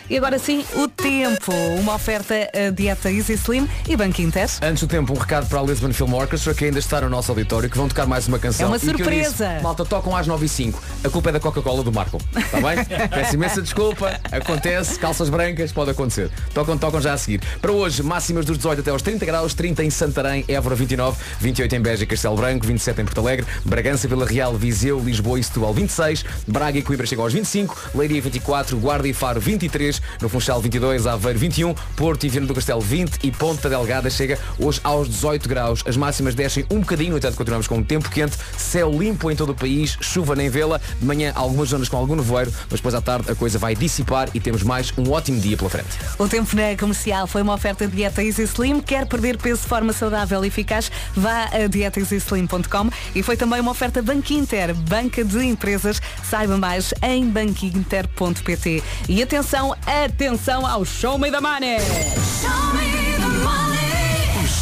[0.09, 1.53] E agora sim, o tempo.
[1.79, 4.49] Uma oferta a dieta Easy Slim e Banco Inter.
[4.61, 7.31] Antes do tempo, um recado para a Lisbon Film Orchestra, que ainda está no nosso
[7.31, 8.67] auditório, que vão tocar mais uma canção.
[8.67, 9.47] É uma surpresa.
[9.47, 12.19] disse, Malta, tocam às 9 e 5 A culpa é da Coca-Cola do Marco.
[12.35, 12.85] Está bem?
[13.09, 14.19] Peço imensa desculpa.
[14.31, 16.29] Acontece, calças brancas, pode acontecer.
[16.53, 17.41] Tocam, tocam já a seguir.
[17.61, 21.75] Para hoje, máximas dos 18 até aos 30 graus, 30 em Santarém, Évora 29, 28
[21.75, 25.43] em Beja e Castelo Branco, 27 em Porto Alegre, Bragança, Vila Real, Viseu, Lisboa e
[25.43, 30.29] Setúbal 26, Braga e Coimbra chegam aos 25, Leiria 24, Guarda e Faro 23, no
[30.29, 34.79] Funchal 22, Aveiro 21, Porto e Viana do Castelo 20 e Ponta Delgada chega hoje
[34.83, 35.83] aos 18 graus.
[35.87, 39.35] As máximas descem um bocadinho, no entanto continuamos com um tempo quente, céu limpo em
[39.35, 42.93] todo o país, chuva nem vela, de manhã algumas zonas com algum nevoeiro, mas depois
[42.93, 45.87] à tarde a coisa vai dissipar e temos mais um ótimo dia pela frente.
[46.19, 48.81] O tempo na comercial foi uma oferta de dieta Easy Slim.
[48.81, 50.91] Quer perder peso de forma saudável e eficaz?
[51.15, 56.01] Vá a dietaeasyslim.com e foi também uma oferta Banco Inter, banca de empresas.
[56.23, 58.83] Saiba mais em banquinter.pt.
[59.07, 61.77] E atenção, atenção ao Show Me the Money!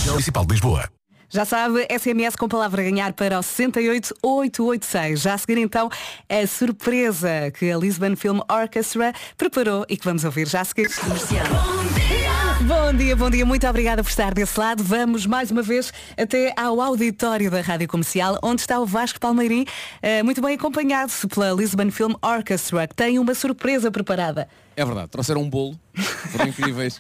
[0.06, 0.90] Municipal de Lisboa.
[1.30, 5.22] Já sabe, SMS com palavra ganhar para o 68886.
[5.22, 5.90] Já a seguir então
[6.30, 10.90] a surpresa que a Lisbon Film Orchestra preparou e que vamos ouvir já a seguir.
[12.66, 14.82] Bom dia, bom dia, muito obrigada por estar desse lado.
[14.82, 19.66] Vamos mais uma vez até ao auditório da Rádio Comercial, onde está o Vasco Palmeirim,
[20.02, 24.48] eh, muito bem acompanhado pela Lisbon Film Orchestra, que tem uma surpresa preparada.
[24.76, 25.80] É verdade, trouxeram um bolo,
[26.32, 27.00] foram incríveis.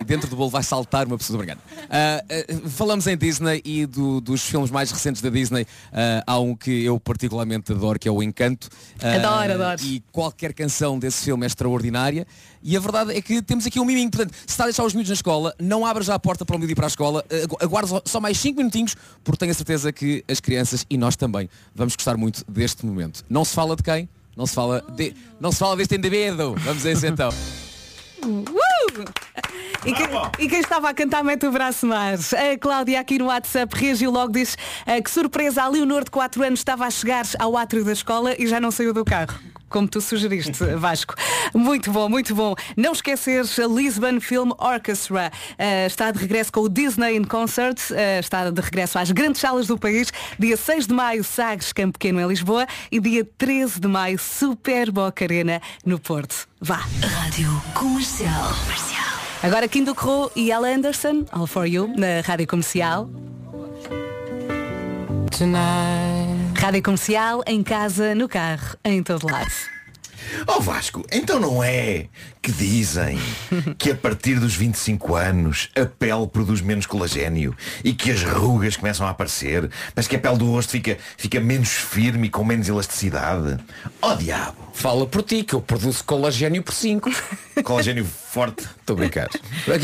[0.00, 1.58] E dentro do bolo vai saltar uma pessoa obrigado.
[1.90, 5.66] Ah, ah, falamos em Disney e do- dos filmes mais recentes da Disney.
[5.92, 8.68] Ah, há um que eu particularmente adoro, que é o Encanto.
[9.00, 9.82] Adoro, adoro.
[9.82, 12.26] E qualquer canção desse filme é extraordinária.
[12.62, 14.10] E a verdade é que temos aqui um miminho.
[14.10, 16.56] Portanto, se está a deixar os miúdos na escola, não abra já a porta para
[16.56, 17.24] o miúdo ir para a escola.
[17.44, 18.94] Agu- Aguarde só- só mais 5 minutinhos,
[19.24, 23.24] porque tenho a certeza que as crianças e nós também vamos gostar muito deste momento.
[23.30, 24.08] Não se fala de quem?
[24.36, 26.54] Não se fala, de, não se fala deste indivíduo.
[26.58, 27.30] Vamos a isso então.
[28.22, 28.56] Uh!
[29.84, 30.06] E quem,
[30.40, 32.34] e quem estava a cantar mete o braço mais.
[32.34, 36.42] A Cláudia aqui no WhatsApp reagiu logo, diz eh, que surpresa, a Leonor de 4
[36.42, 39.38] anos estava a chegar ao átrio da escola e já não saiu do carro.
[39.68, 41.14] Como tu sugeriste, Vasco.
[41.54, 42.54] Muito bom, muito bom.
[42.76, 45.30] Não esqueces a Lisbon Film Orchestra.
[45.58, 47.78] eh, está de regresso com o Disney in Concert.
[47.92, 50.12] eh, está de regresso às grandes salas do país.
[50.38, 52.66] Dia 6 de maio, Sagres Campo Pequeno em Lisboa.
[52.90, 56.46] E dia 13 de maio, Super Boca Arena no Porto.
[56.60, 56.82] Vá.
[57.02, 58.52] Rádio Comercial.
[59.42, 63.08] Agora Kim Crow e Ella Anderson, All For You, na Rádio Comercial.
[66.66, 69.75] Rádio Comercial, em casa, no carro, em todo lado.
[70.46, 72.06] Ó Vasco, então não é
[72.42, 73.18] que dizem
[73.78, 78.76] que a partir dos 25 anos a pele produz menos colagênio e que as rugas
[78.76, 82.44] começam a aparecer, mas que a pele do rosto fica, fica menos firme e com
[82.44, 83.58] menos elasticidade?
[84.00, 84.66] Ó diabo!
[84.76, 87.10] Fala por ti, que eu produzo colagênio por 5.
[87.64, 88.68] Colagênio forte.
[88.78, 89.28] Estou a brincar.
[89.64, 89.74] Qual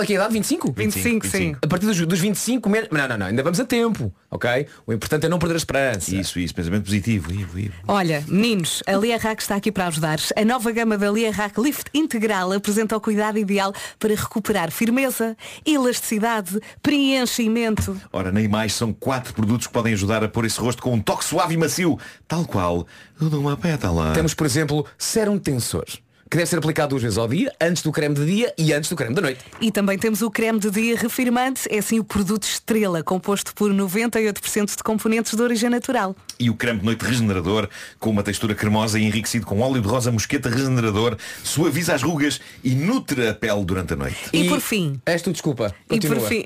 [0.00, 0.32] é que é a idade?
[0.32, 0.72] 25?
[0.72, 1.54] 25, sim.
[1.60, 2.88] A partir dos, dos 25 menos.
[2.90, 4.66] Não, não, não, ainda vamos a tempo, ok?
[4.86, 6.16] O importante é não perder a esperança.
[6.16, 7.30] Isso, isso, pensamento positivo.
[7.30, 7.74] Ivo, Ivo.
[7.86, 10.18] Olha, meninos, a Lia Rack está aqui para ajudar.
[10.36, 15.36] A nova gama da Lia Rack Lift Integral apresenta o cuidado ideal para recuperar firmeza,
[15.64, 18.00] elasticidade, preenchimento.
[18.12, 21.00] Ora, nem mais são quatro produtos que podem ajudar a pôr esse rosto com um
[21.00, 22.86] toque suave e macio, tal qual
[23.20, 24.12] o de uma pétala.
[24.12, 25.86] Temos, por exemplo, Serum Tensor,
[26.30, 28.88] que deve ser aplicado duas vezes ao dia, antes do creme de dia e antes
[28.88, 29.40] do creme da noite.
[29.60, 33.72] E também temos o creme de dia refirmante, é assim o produto estrela, composto por
[33.72, 36.14] 98% de componentes de origem natural.
[36.38, 37.68] E o creme de noite regenerador,
[37.98, 42.40] com uma textura cremosa e enriquecido com óleo de rosa mosqueta regenerador, suaviza as rugas
[42.62, 44.16] e nutre a pele durante a noite.
[44.32, 45.00] E, por fim.
[45.04, 45.74] És tu, desculpa.
[45.90, 46.28] E por Continua.
[46.28, 46.44] fim.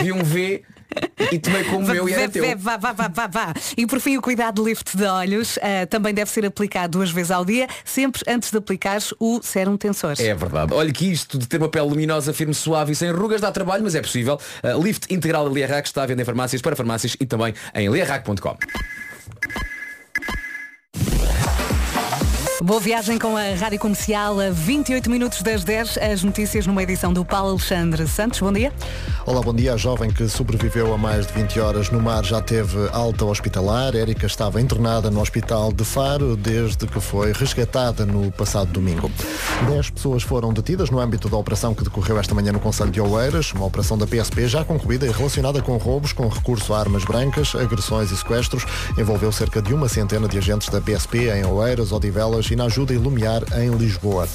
[0.00, 0.62] Vi um V
[1.32, 2.44] e tomei como meu e era teu.
[2.58, 3.54] vá, vá, vá, vá, vá.
[3.76, 7.30] E por fim o cuidado lift de olhos ah, também deve ser aplicado duas vezes
[7.30, 10.14] ao dia, sempre antes de aplicar o sérum tensor.
[10.18, 10.72] É verdade.
[10.72, 13.82] Olha que isto de ter uma pele luminosa, firme, suave e sem rugas dá trabalho,
[13.82, 14.38] mas é possível.
[14.62, 17.88] Uh, lift integral da Liarrac está à venda em farmácias para farmácias e também em
[17.88, 18.56] liarrac.com.
[22.64, 27.12] Boa viagem com a Rádio Comercial a 28 minutos das 10, as notícias numa edição
[27.12, 28.40] do Paulo Alexandre Santos.
[28.40, 28.72] Bom dia.
[29.26, 29.74] Olá, bom dia.
[29.74, 33.94] A jovem que sobreviveu a mais de 20 horas no mar já teve alta hospitalar.
[33.94, 39.12] Érica estava internada no hospital de Faro desde que foi resgatada no passado domingo.
[39.68, 42.98] Dez pessoas foram detidas no âmbito da operação que decorreu esta manhã no Conselho de
[42.98, 47.04] Oeiras, uma operação da PSP já concluída e relacionada com roubos com recurso a armas
[47.04, 48.64] brancas, agressões e sequestros.
[48.96, 52.94] Envolveu cerca de uma centena de agentes da PSP em Oeiras, Odivelas e na Ajuda
[52.94, 54.28] e Lumiar em Lisboa.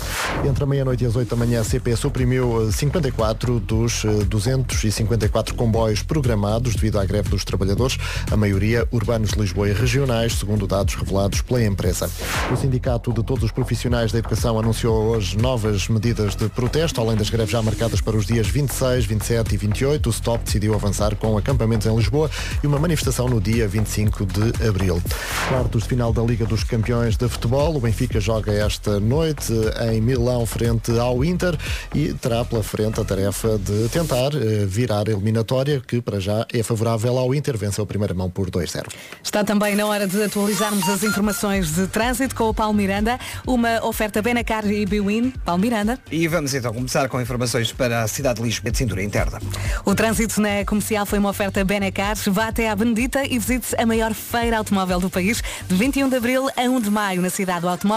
[0.45, 4.25] Entre a meia-noite e as 8 da manhã, a CP suprimiu eh, 54 dos eh,
[4.25, 7.97] 254 comboios programados devido à greve dos trabalhadores,
[8.29, 12.09] a maioria urbanos de Lisboa e regionais, segundo dados revelados pela empresa.
[12.51, 17.15] O Sindicato de Todos os Profissionais da Educação anunciou hoje novas medidas de protesto, além
[17.15, 20.09] das greves já marcadas para os dias 26, 27 e 28.
[20.09, 22.29] O STOP decidiu avançar com acampamentos em Lisboa
[22.61, 25.01] e uma manifestação no dia 25 de abril.
[25.47, 29.53] Quartos de final da Liga dos Campeões de Futebol, o Benfica Benfica joga esta noite
[29.91, 31.55] em Milão frente ao Inter
[31.93, 36.45] e terá pela frente a tarefa de tentar eh, virar a eliminatória que para já
[36.51, 38.87] é favorável ao Inter, venceu a primeira mão por 2-0.
[39.23, 43.85] Está também na hora de atualizarmos as informações de trânsito com o Paulo Miranda, uma
[43.85, 45.31] oferta Benacar e Biwin.
[45.45, 45.99] Paulo Miranda.
[46.11, 49.39] E vamos então começar com informações para a cidade de Lisboa de cintura interna.
[49.85, 52.15] O trânsito na comercial foi uma oferta Benacar.
[52.27, 56.15] Vá até à Benedita e visite a maior feira automóvel do país, de 21 de
[56.15, 57.88] abril a 1 de maio na cidade do automóvel.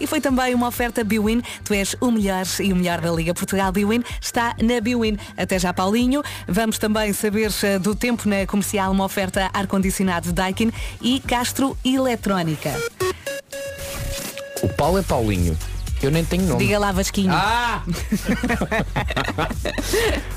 [0.00, 1.42] E foi também uma oferta Biwin.
[1.64, 5.16] Tu és o melhor e o melhor da Liga Portugal Biwin está na Biwin.
[5.36, 6.22] Até já, Paulinho.
[6.46, 10.70] Vamos também saber eh, do tempo na comercial, uma oferta ar-condicionado Daikin
[11.00, 12.70] e Castro Eletrónica.
[14.62, 15.56] O Paulo é Paulinho.
[16.02, 16.64] Eu nem tenho nome.
[16.64, 17.32] Diga lá, Vasquinho.
[17.32, 17.82] Ah!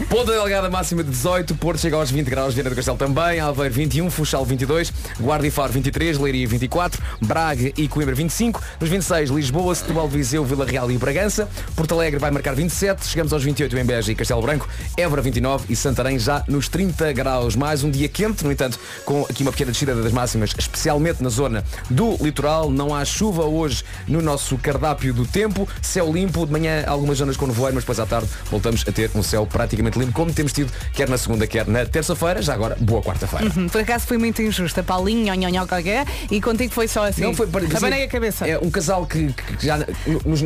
[0.10, 3.74] Ponta Delgada máxima de 18, Porto chega aos 20 graus, Viana do Castelo também, Aveiro
[3.74, 9.30] 21, Funchal 22, Guarda e Faro 23, Leiria 24, Braga e Coimbra 25, nos 26
[9.30, 13.78] Lisboa, Setúbal, Viseu, Vila Real e Bragança, Porto Alegre vai marcar 27, chegamos aos 28
[13.78, 17.56] em Beja e Castelo Branco, Évora 29 e Santarém já nos 30 graus.
[17.56, 21.30] Mais um dia quente, no entanto, com aqui uma pequena descida das máximas, especialmente na
[21.30, 22.70] zona do litoral.
[22.70, 25.51] Não há chuva hoje no nosso cardápio do tempo,
[25.82, 29.10] céu limpo, de manhã algumas zonas com nevoeiro, mas depois à tarde voltamos a ter
[29.16, 32.76] um céu praticamente limpo, como temos tido quer na segunda, quer na terça-feira, já agora,
[32.80, 33.52] boa quarta-feira.
[33.56, 37.06] Uhum, Por acaso foi muito injusta, Paulinho, nhon, nhon, nhon, qualquer, e contigo foi só
[37.08, 37.22] assim.
[37.22, 38.48] Não foi para Abanei a cabeça.
[38.48, 39.86] É um casal que, que já no,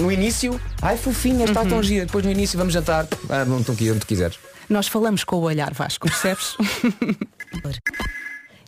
[0.04, 1.70] no início, ai fofinha, está Uhum.
[1.70, 2.06] tão gira.
[2.06, 3.08] Depois no início vamos jantar.
[3.30, 4.38] Ah, não estou aqui onde quiseres.
[4.70, 6.56] Nós falamos com o olhar, Vasco, percebes?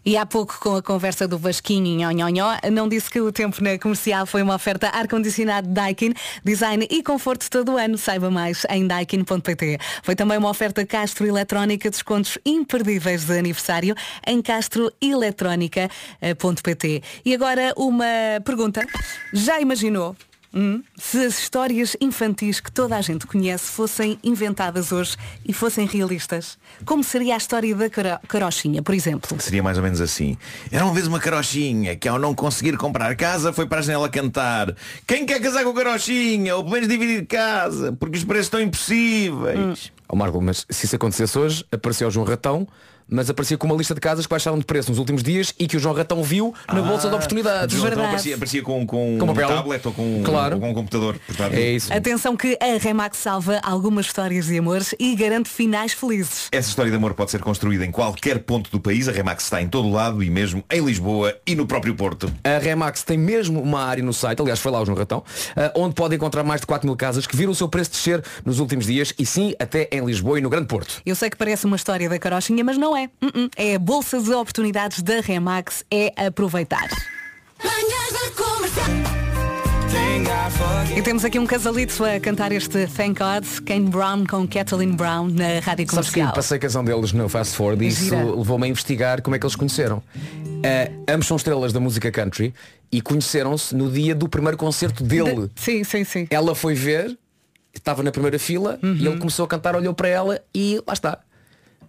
[0.07, 3.61] E há pouco, com a conversa do Vasquinho, nhon, nhon, não disse que o tempo
[3.61, 6.13] na comercial foi uma oferta ar-condicionado Daikin,
[6.45, 7.97] design e conforto todo o ano.
[7.97, 9.77] Saiba mais em daikin.pt.
[10.03, 13.93] Foi também uma oferta Castro Eletrónica, descontos imperdíveis de aniversário
[14.25, 17.03] em castroeletrónica.pt.
[17.25, 18.05] E agora uma
[18.45, 18.87] pergunta.
[19.33, 20.15] Já imaginou?
[20.57, 25.85] Hum, se as histórias infantis que toda a gente conhece fossem inventadas hoje e fossem
[25.85, 29.39] realistas, como seria a história da caro- carochinha, por exemplo?
[29.39, 30.37] Seria mais ou menos assim.
[30.71, 34.09] Era uma vez uma carochinha que ao não conseguir comprar casa foi para a janela
[34.09, 34.75] cantar.
[35.05, 36.55] Quem quer casar com a carochinha?
[36.55, 39.91] Ou pelo menos dividir casa, porque os preços estão impossíveis.
[40.09, 42.67] Ó Marco, mas se isso acontecesse hoje, apareceu o João Ratão,
[43.09, 45.67] mas aparecia com uma lista de casas que baixaram de preço nos últimos dias e
[45.67, 47.75] que o João Ratão viu na Bolsa de Oportunidades.
[47.77, 49.47] Então aparecia, aparecia com, com, Com um papel.
[49.47, 50.55] tablet ou com, Claro.
[50.55, 51.19] ou com um computador.
[51.25, 51.57] portátil.
[51.57, 51.93] É isso.
[51.93, 56.47] Atenção que a Remax salva algumas histórias de amores e garante finais felizes.
[56.51, 59.07] Essa história de amor pode ser construída em qualquer ponto do país.
[59.07, 62.31] A Remax está em todo lado e mesmo em Lisboa e no próprio Porto.
[62.43, 65.23] A Remax tem mesmo uma área no site, aliás foi lá o João Ratão,
[65.55, 68.23] ah, onde pode encontrar mais de 4 mil casas que viram o seu preço descer
[68.45, 71.01] nos últimos dias e sim até em Lisboa e no Grande Porto.
[71.05, 72.96] Eu sei que parece uma história da carochinha, mas não é.
[73.55, 76.87] É a bolsa de oportunidades da Remax, é aproveitar.
[80.95, 85.27] E temos aqui um casalito a cantar este Thank God, Kane Brown com Kathleen Brown
[85.27, 86.33] na Rádio Sabes que Comercial.
[86.33, 89.45] passei a canção deles no Fast Forward e isso levou-me a investigar como é que
[89.45, 90.01] eles conheceram.
[90.63, 92.53] Ah, ambos são estrelas da música country
[92.91, 95.51] e conheceram-se no dia do primeiro concerto dele.
[95.55, 96.27] Sim, sim, sim.
[96.31, 97.15] Ela foi ver,
[97.73, 98.95] estava na primeira fila Uhum.
[98.95, 101.19] e ele começou a cantar, olhou para ela e lá está.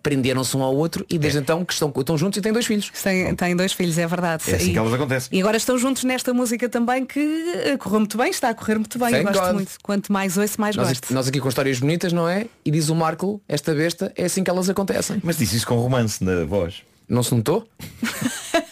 [0.03, 2.91] Prenderam-se um ao outro e desde então que estão, estão juntos e têm dois filhos.
[3.03, 4.43] Têm, têm dois filhos, é verdade.
[4.49, 5.37] É assim e, que elas acontecem.
[5.37, 8.77] e agora estão juntos nesta música também que eh, correu muito bem, está a correr
[8.77, 9.15] muito bem.
[9.15, 9.55] Eu gosto God.
[9.55, 9.73] muito.
[9.83, 11.13] Quanto mais ouço, mais Nós, gosto.
[11.13, 12.47] nós aqui com histórias bonitas, não é?
[12.65, 15.21] E diz o Marco, esta besta, é assim que elas acontecem.
[15.25, 16.83] Mas disse isso com romance na voz.
[17.09, 17.67] Não se notou?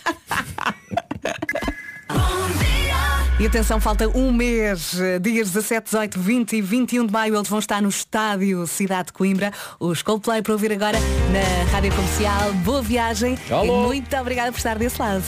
[3.38, 7.46] E atenção, falta um mês, eh, dias 17, 18, 20 e 21 de maio, eles
[7.46, 9.52] vão estar no estádio Cidade de Coimbra.
[9.78, 12.54] Os Coldplay para ouvir agora na Rádio Comercial.
[12.64, 15.22] Boa viagem e muito obrigada por estar desse lado.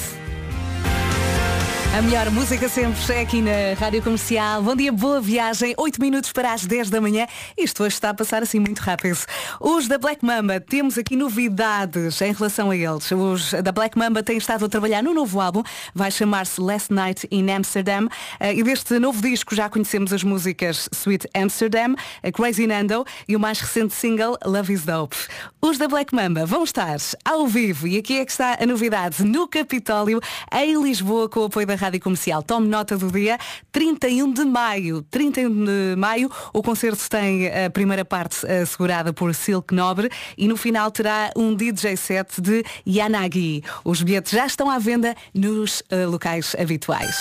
[1.97, 4.63] A melhor música sempre é aqui na Rádio Comercial.
[4.63, 5.75] Bom dia, boa viagem.
[5.77, 7.27] 8 minutos para as 10 da manhã.
[7.57, 9.19] Isto hoje está a passar assim muito rápido.
[9.59, 13.11] Os da Black Mamba, temos aqui novidades em relação a eles.
[13.11, 15.63] Os da Black Mamba têm estado a trabalhar no novo álbum.
[15.95, 18.09] Vai chamar-se Last Night in Amsterdam.
[18.39, 23.35] Eh, E deste novo disco já conhecemos as músicas Sweet Amsterdam, a Crazy Nando e
[23.35, 25.17] o mais recente single Love is Dope.
[25.61, 29.25] Os da Black Mamba vão estar ao vivo e aqui é que está a novidade
[29.25, 30.21] no Capitólio,
[30.53, 32.43] em Lisboa, com o apoio da Rádio Comercial.
[32.43, 33.39] Tome nota do dia,
[33.73, 35.03] 31 de maio.
[35.03, 40.57] 31 de maio, o concerto tem a primeira parte assegurada por Silk Nobre e no
[40.57, 43.63] final terá um DJ set de Yanagi.
[43.85, 47.17] Os bilhetes já estão à venda nos eh, locais habituais.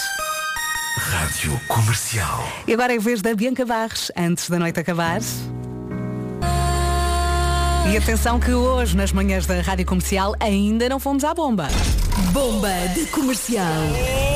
[0.97, 2.43] Rádio Comercial.
[2.67, 5.21] E agora é vez da Bianca Barres, antes da noite acabar.
[7.89, 11.69] E atenção que hoje, nas manhãs da Rádio Comercial, ainda não fomos à bomba.
[12.33, 13.65] Bomba de comercial.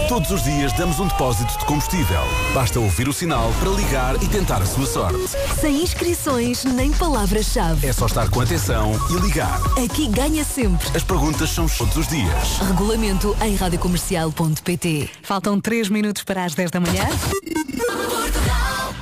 [0.08, 2.22] Todos os dias damos um depósito de combustível.
[2.54, 5.20] Basta ouvir o sinal para ligar e tentar a sua sorte.
[5.60, 7.88] Sem inscrições nem palavras-chave.
[7.88, 9.60] É só estar com atenção e ligar.
[9.84, 10.88] Aqui ganha sempre.
[10.96, 12.58] As perguntas são todos os dias.
[12.66, 17.04] Regulamento em radiocomercial.pt Faltam 3 minutos para as 10 da manhã.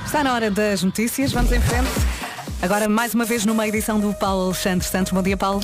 [0.04, 2.29] Está na hora das notícias, vamos em frente.
[2.62, 5.12] Agora, mais uma vez, numa edição do Paulo Alexandre Santos.
[5.12, 5.62] Bom dia, Paulo.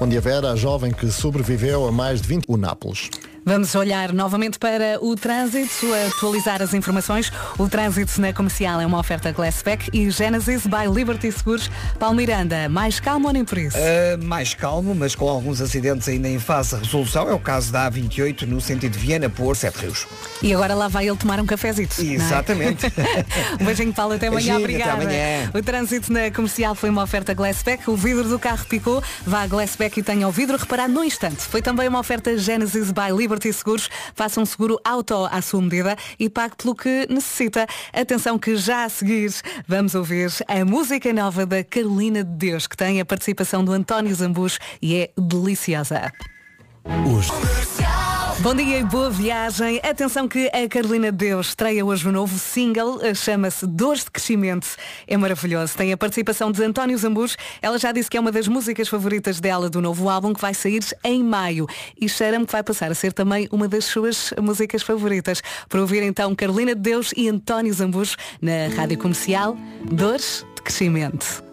[0.00, 3.10] Bom dia, Vera, a jovem que sobreviveu a mais de 20 o Nápoles.
[3.48, 7.32] Vamos olhar novamente para o trânsito, atualizar as informações.
[7.56, 11.70] O trânsito na comercial é uma oferta Glassback e Genesis by Liberty Seguros.
[11.98, 13.78] Paulo Miranda, mais calmo ou nem por isso?
[13.78, 17.26] Uh, mais calmo, mas com alguns acidentes ainda em fase de resolução.
[17.26, 20.06] É o caso da A28 no sentido de Viena por Sete Rios.
[20.42, 22.02] E agora lá vai ele tomar um cafezito.
[22.02, 22.04] é?
[22.04, 22.84] Exatamente.
[23.58, 24.56] um beijinho, Paulo, até amanhã.
[24.56, 25.04] Beijinho, Obrigada.
[25.04, 25.50] até amanhã.
[25.54, 27.88] O trânsito na comercial foi uma oferta Glassback.
[27.88, 29.02] O vidro do carro picou.
[29.24, 31.40] Vá a Glassback e tenha o vidro reparado no instante.
[31.40, 33.88] Foi também uma oferta Genesis by Liberty Seguros.
[34.14, 37.66] Faça um seguro auto à sua medida e pague pelo que necessita.
[37.92, 39.18] Atenção que já a seguir
[39.66, 44.14] vamos ouvir a música nova da Carolina de Deus, que tem a participação do António
[44.14, 46.12] Zambus e é deliciosa.
[46.84, 48.17] Hoje.
[48.40, 49.80] Bom dia e boa viagem.
[49.82, 54.12] Atenção que a Carolina de Deus estreia hoje um novo single, eh, chama-se Dores de
[54.12, 54.68] Crescimento.
[55.08, 55.76] É maravilhoso.
[55.76, 57.36] Tem a participação de António Zambus.
[57.60, 60.54] Ela já disse que é uma das músicas favoritas dela do novo álbum que vai
[60.54, 61.66] sair em maio.
[62.00, 65.42] E cheira-me que vai passar a ser também uma das suas músicas favoritas.
[65.68, 69.56] Para ouvir então Carolina de Deus e António Zambus na Rádio Comercial,
[69.90, 71.47] Dores de Crescimento.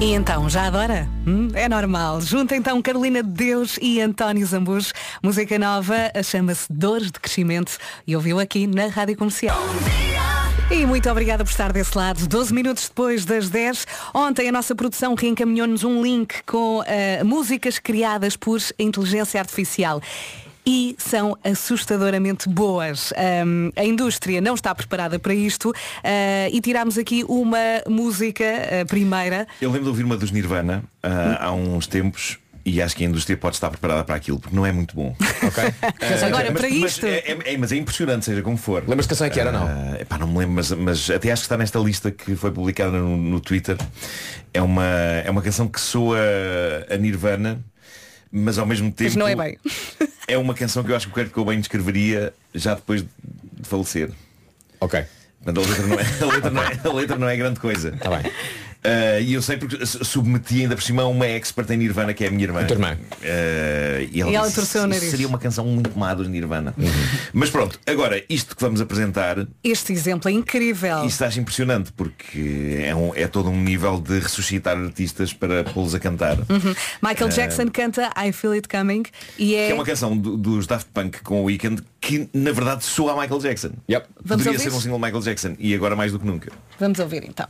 [0.00, 1.08] E então, já adora?
[1.26, 2.20] Hum, é normal.
[2.20, 4.92] Junta então Carolina de Deus e António Zambus.
[5.22, 9.56] Música nova, chama-se Dores de Crescimento e ouviu aqui na Rádio Comercial.
[10.70, 12.26] E muito obrigada por estar desse lado.
[12.26, 17.78] 12 minutos depois das 10, ontem a nossa produção reencaminhou-nos um link com eh, músicas
[17.78, 20.00] criadas por inteligência artificial.
[20.66, 23.12] E são assustadoramente boas.
[23.16, 27.58] Ahm, a indústria não está preparada para isto ah, e tirámos aqui uma
[27.88, 29.46] música ah, primeira.
[29.60, 33.06] Eu lembro de ouvir uma dos Nirvana ah, há uns tempos e acho que a
[33.06, 35.14] indústria pode estar preparada para aquilo, porque não é muito bom.
[36.00, 38.82] Ah, Agora, mas, para mas isto- é, é- é- mas é impressionante, seja como for.
[38.88, 39.66] Lembras que canção é que era, não?
[39.66, 42.50] Ah, epá, não me lembro, mas, mas até acho que está nesta lista que foi
[42.50, 43.76] publicada no, no Twitter.
[44.52, 46.18] É uma, é uma canção que soa
[46.90, 47.60] a Nirvana,
[48.32, 49.58] mas ao mesmo tempo Mas não é bem.
[50.26, 53.08] É uma canção que eu acho que o Kurt Cobain escreveria já depois de
[53.68, 54.10] falecer.
[54.80, 55.04] Ok.
[55.42, 57.90] Portanto, a letra não é, a letra não é, a letra não é grande coisa.
[57.90, 58.32] Está bem.
[58.86, 62.22] Ah, e eu sei porque submeti ainda por cima a uma expert em Nirvana que
[62.22, 62.60] é a minha irmã.
[62.60, 62.98] A tua irmã.
[63.22, 66.12] Ah, e ela, E ela disse, torceu o "Isso nariz." seria uma canção muito má
[66.12, 66.74] dos Nirvana.
[66.76, 66.84] Uhum.
[67.32, 71.04] Mas pronto, agora isto que vamos apresentar Este exemplo é incrível.
[71.06, 75.94] isto acho impressionante porque é, um- é todo um nível de ressuscitar artistas para pô-los
[75.94, 76.36] a cantar.
[76.40, 76.74] Uhum.
[77.02, 77.34] Michael Ah.
[77.34, 79.04] Jackson canta I Feel It Coming
[79.38, 82.52] e é, Que é uma canção do- dos Daft Punk com o Weekend que na
[82.52, 83.70] verdade soa a Michael Jackson.
[83.90, 84.06] Yep.
[84.22, 84.70] Vamos Poderia ouvir?
[84.70, 86.52] ser um single Michael Jackson e agora mais do que nunca.
[86.78, 87.46] Vamos ouvir então.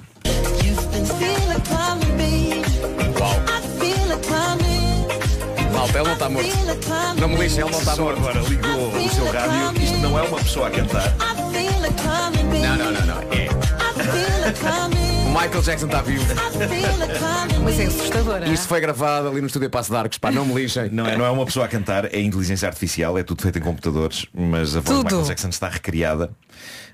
[5.94, 7.20] Malta, ele não está morto.
[7.20, 8.18] Não me lixe, ele não está Só morto.
[8.18, 11.14] agora ligou o seu rádio, isto não é uma pessoa a cantar.
[11.16, 13.22] Não, não, não, não.
[13.32, 13.48] É.
[15.24, 16.24] O Michael Jackson está vivo.
[17.62, 18.48] Mas é assustadora.
[18.48, 20.18] Isto foi gravado ali no estúdio Passo de Arcos.
[20.18, 20.90] Pá, não me lixem.
[20.90, 23.62] Não é, não é uma pessoa a cantar, é inteligência artificial, é tudo feito em
[23.62, 25.08] computadores, mas a voz Tudo.
[25.08, 26.30] de Michael Jackson está recriada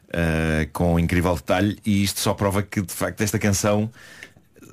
[0.08, 3.90] uh, com incrível detalhe e isto só prova que de facto esta canção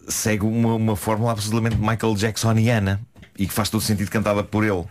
[0.07, 3.01] segue uma, uma fórmula absolutamente Michael Jacksoniana
[3.37, 4.85] e que faz todo sentido cantada por ele.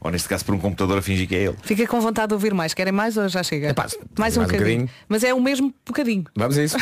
[0.00, 1.56] Ou neste caso por um computador a fingir que é ele.
[1.62, 2.74] Fica com vontade de ouvir mais.
[2.74, 3.74] Querem mais ou já chega?
[3.76, 4.64] mais um mais um bocadinho.
[4.64, 4.90] bocadinho.
[5.08, 6.24] Mas é o mesmo bocadinho.
[6.36, 6.76] Vamos a isso.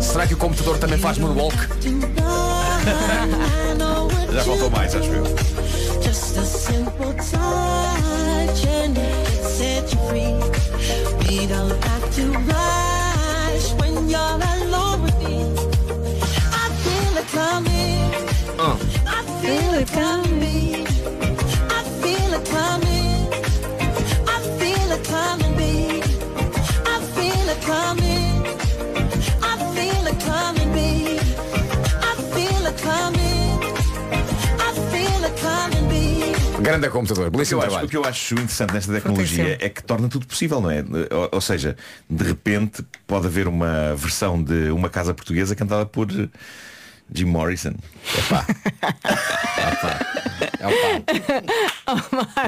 [0.00, 1.56] Será que o computador também faz moonwalk?
[4.32, 5.24] Já faltou mais, acho eu.
[11.28, 14.38] We don't have to rush when you're
[36.60, 39.68] Grande computador, O que, belíssimo eu acho, o que eu acho interessante nesta tecnologia é
[39.68, 40.82] que torna tudo possível, não é?
[41.10, 41.76] Ou, ou seja,
[42.08, 46.08] de repente pode haver uma versão de uma casa portuguesa cantada por
[47.12, 47.74] Jim Morrison.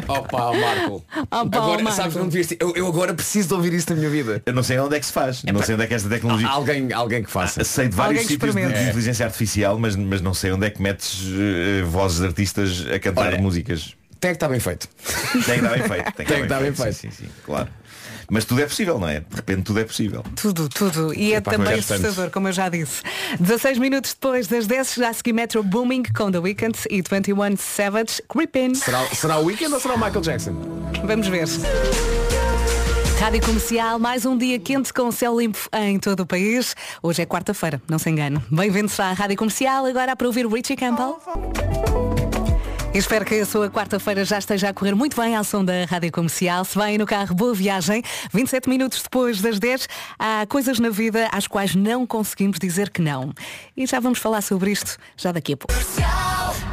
[0.09, 1.05] Opa, Marco.
[1.31, 1.97] Opa, agora, Marco.
[1.97, 4.43] sabes, não devias eu, eu agora preciso de ouvir isso na minha vida.
[4.47, 5.43] Eu não sei onde é que se faz.
[5.45, 6.49] não sei onde é que esta tecnologia.
[6.49, 7.63] Alguém, alguém que faça.
[7.65, 10.81] Sei de vários sítios de, de inteligência artificial, mas, mas não sei onde é que
[10.81, 13.95] metes eh, vozes de artistas a cantar Olha, músicas.
[14.19, 14.89] Tem que estar bem feito.
[14.89, 16.13] Tem que estar bem feito.
[16.13, 16.95] Tem que estar bem feito.
[16.95, 17.69] Sim, sim, sim, claro.
[18.31, 19.21] Mas tudo é possível, não é?
[19.21, 20.25] De repente tudo é possível.
[20.35, 21.15] Tudo, tudo.
[21.15, 23.03] E é Epá, também assustador, como eu já disse.
[23.41, 27.57] 16 minutos depois das 10, já a seguir Metro Booming com The Weeknd e 21
[27.57, 28.75] Savage Creepin.
[28.75, 30.55] Será, será o Weekend ou será o Michael Jackson?
[31.05, 31.47] Vamos ver.
[33.21, 36.77] Rádio Comercial, mais um dia quente com céu limpo em todo o país.
[37.03, 38.41] Hoje é quarta-feira, não se engane.
[38.51, 41.19] Bem-vindos à Rádio Comercial, agora para ouvir o Richie Campbell.
[42.97, 45.85] E Espero que a sua quarta-feira já esteja a correr muito bem ao som da
[45.85, 46.65] Rádio Comercial.
[46.65, 48.03] Se vem no carro, boa viagem.
[48.33, 49.87] 27 minutos depois das 10,
[50.19, 53.35] há coisas na vida às quais não conseguimos dizer que não.
[53.77, 55.75] E já vamos falar sobre isto já daqui a pouco.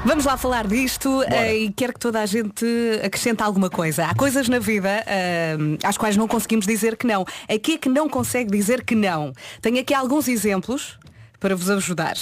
[0.06, 2.66] Vamos lá falar disto eh, e quero que toda a gente
[3.04, 4.06] acrescente alguma coisa.
[4.06, 7.26] Há coisas na vida eh, às quais não conseguimos dizer que não.
[7.54, 9.34] Aqui é que não consegue dizer que não.
[9.62, 10.98] Tenho aqui alguns exemplos
[11.44, 12.16] para vos ajudar.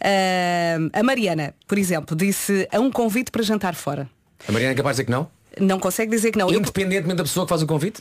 [0.00, 4.08] Eh, a Mariana, por exemplo, disse a um convite para jantar fora.
[4.48, 5.28] A Mariana é capaz de dizer que não?
[5.60, 6.48] Não consegue dizer que não.
[6.48, 8.00] Independentemente da pessoa que faz o convite?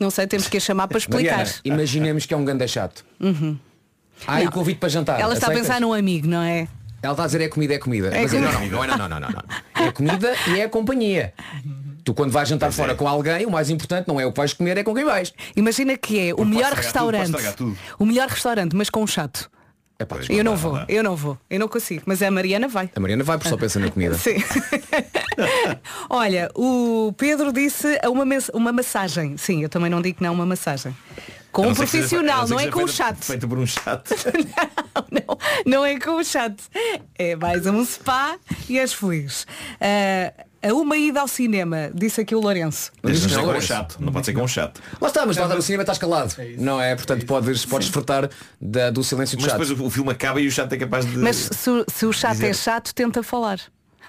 [0.00, 1.36] não sei, temos que a chamar para explicar.
[1.38, 3.04] Mariana, imaginemos que é um ganda chato.
[3.20, 3.56] Uhum.
[4.26, 4.50] Há aí Não.
[4.50, 5.20] o convite para jantar.
[5.20, 5.66] Ela está a Aceitas?
[5.68, 6.68] pensar num amigo, não é?
[7.02, 8.08] Ela está a dizer é comida, é comida.
[8.08, 8.70] É Mas é- não, comida.
[8.70, 9.42] não, não, é- não, não, não, não.
[9.86, 11.34] É comida e é companhia.
[12.04, 14.52] Tu quando vais jantar fora com alguém, o mais importante não é o que vais
[14.52, 15.32] comer, é com quem vais.
[15.56, 17.56] Imagina que é o melhor tudo, pode restaurante.
[17.56, 17.78] tudo.
[17.98, 19.50] O melhor restaurante, mas com um chato.
[20.28, 22.02] Eu não vou, eu não vou, eu não consigo.
[22.04, 22.90] Mas a Mariana vai.
[22.94, 24.14] A Mariana vai porque só pensa na comida.
[24.14, 24.36] Sim.
[26.10, 29.36] Olha, o Pedro disse uma, uma massagem.
[29.36, 30.94] Sim, eu também não digo que não uma massagem.
[31.52, 33.24] Com um não profissional, não não é seja com o chato.
[33.24, 34.14] Feita por um chato.
[35.64, 36.64] Não é com o chato.
[37.16, 38.36] É mais um spa
[38.68, 39.46] e és feliz.
[39.80, 40.32] Ah,
[40.68, 42.90] a uma ida ao cinema, disse aqui o Lourenço.
[43.02, 43.66] Mas não Não, um Lourenço.
[43.66, 43.96] chato.
[44.00, 44.80] Não pode ser com um chato.
[45.00, 46.34] Lá está, mas lá está no cinema estás calado.
[46.58, 46.94] Não é?
[46.96, 48.28] Portanto, podes, podes desfrutar
[48.60, 49.60] da- do silêncio do Mas chato.
[49.60, 51.16] depois o, filme acaba e o chato é capaz de.
[51.18, 53.60] Mas se, o- se o chato dizer- é chato, tenta falar.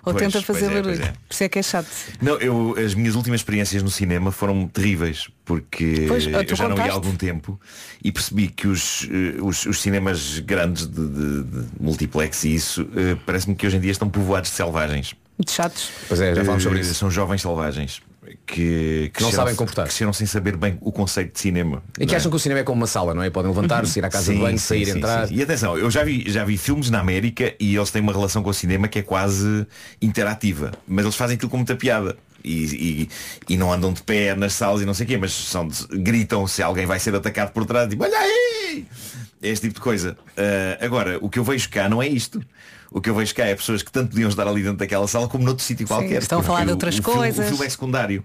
[0.08, 1.04] Ou Pois, tenta pois fazer é, pois barulho.
[1.04, 1.08] é.
[1.28, 1.88] Por isso é que é chato.
[2.22, 6.44] Não, eu, as minhas últimas experiências no cinema foram terríveis porque Pois, eu já não
[6.44, 6.92] ia há contaste.
[6.92, 7.60] algum tempo
[8.04, 12.88] e percebi que os, eh, os, os cinemas grandes de, de- de multiplex e isso
[12.96, 15.16] eh, parece-me que hoje em dia estão povoados de selvagens.
[15.40, 15.90] De chatos.
[16.08, 16.94] Pois é, já falámos sobre Eh, isso.
[16.96, 18.02] São jovens selvagens
[18.46, 19.86] que, Que não cresceram- sabem comportar.
[19.86, 21.84] Cresceram sem saber bem o conceito de cinema.
[22.00, 22.18] E que é?
[22.18, 23.30] acham que o cinema é como uma sala, não é?
[23.30, 25.28] Podem levantar-se, ir à casa de Sim, banho, sim, sair, sim, entrar.
[25.28, 25.36] sim.
[25.36, 28.42] E atenção, eu já vi, já vi filmes na América e eles têm uma relação
[28.42, 29.68] com o cinema que é quase
[30.02, 30.72] interativa.
[30.88, 32.18] Mas eles fazem aquilo com muita piada.
[32.44, 33.10] E,
[33.50, 35.68] e, e não andam de pé nas salas e não sei o quê, mas são
[35.68, 38.86] de- gritam se alguém vai ser atacado por trás, tipo, olha aí!
[39.42, 40.16] É este tipo de coisa.
[40.38, 42.40] Ah, agora, o que eu vejo cá não é isto.
[42.92, 45.28] O que eu vejo cá é pessoas que tanto podiam estar ali dentro daquela sala
[45.28, 46.22] como noutro sítio qualquer.
[46.22, 47.46] estão a falar de o- outras o filme- coisas.
[47.46, 48.24] o filme é secundário.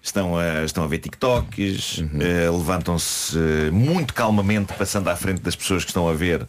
[0.00, 5.56] Estão a, estão a ver TikToks, eh, levantam-se eh, muito calmamente passando à frente das
[5.56, 6.46] pessoas que estão a ver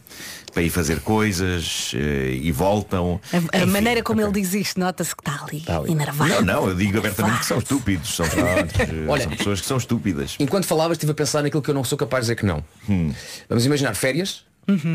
[0.54, 3.20] para ir fazer coisas eh, e voltam.
[3.52, 6.30] A, a maneira como ele diz isto, nota-se que está ali, enervado.
[6.30, 8.14] Não, não, eu digo abertamente que são estúpidos.
[8.14, 8.26] São,
[9.08, 10.36] Olha, são pessoas que são estúpidas.
[10.38, 12.62] Enquanto falavas estive a pensar naquilo que eu não sou capaz de dizer que não.
[12.88, 13.12] Hum.
[13.48, 14.44] Vamos imaginar férias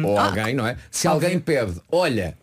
[0.03, 0.77] ou Ah, alguém, não é?
[0.91, 2.37] Se alguém pede, olha,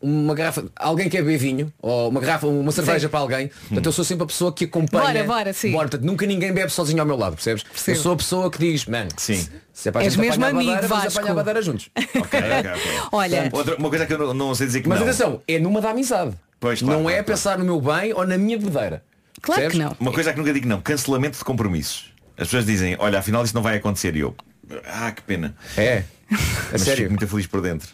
[0.00, 3.10] uma garrafa, alguém quer beber vinho ou uma garrafa, uma cerveja Sim.
[3.10, 5.24] para alguém, portanto eu sou sempre a pessoa que acompanha.
[5.24, 5.72] Bora, bora, sim.
[5.72, 7.64] portanto, nunca ninguém bebe sozinho ao meu lado, percebes?
[7.64, 7.96] Percebo.
[7.98, 9.46] Eu sou a pessoa que diz, mano, Sim.
[9.72, 11.18] se é para a És gente mesmo apanhar a amigo, badeira, vamos Vasco.
[11.18, 11.90] apanhar a badeira juntos.
[11.98, 12.92] Ok, ok, ok.
[13.12, 15.06] Olha, Outra, uma coisa que eu não, não sei dizer que Mas não.
[15.06, 16.32] atenção, é numa da amizade.
[16.60, 19.02] Pois, claro, não claro, é pensar no meu bem ou na minha bebedeira.
[19.42, 19.78] claro que Percebes?
[19.78, 19.96] não.
[19.98, 22.12] Uma coisa que nunca digo não, cancelamento de compromissos.
[22.36, 24.32] As pessoas dizem, olha, afinal isso não vai acontecer e eu.
[24.86, 25.56] Ah, que pena.
[25.76, 26.04] É.
[26.30, 26.36] A
[26.72, 26.96] Mas sério.
[27.04, 27.88] fico muito feliz por dentro.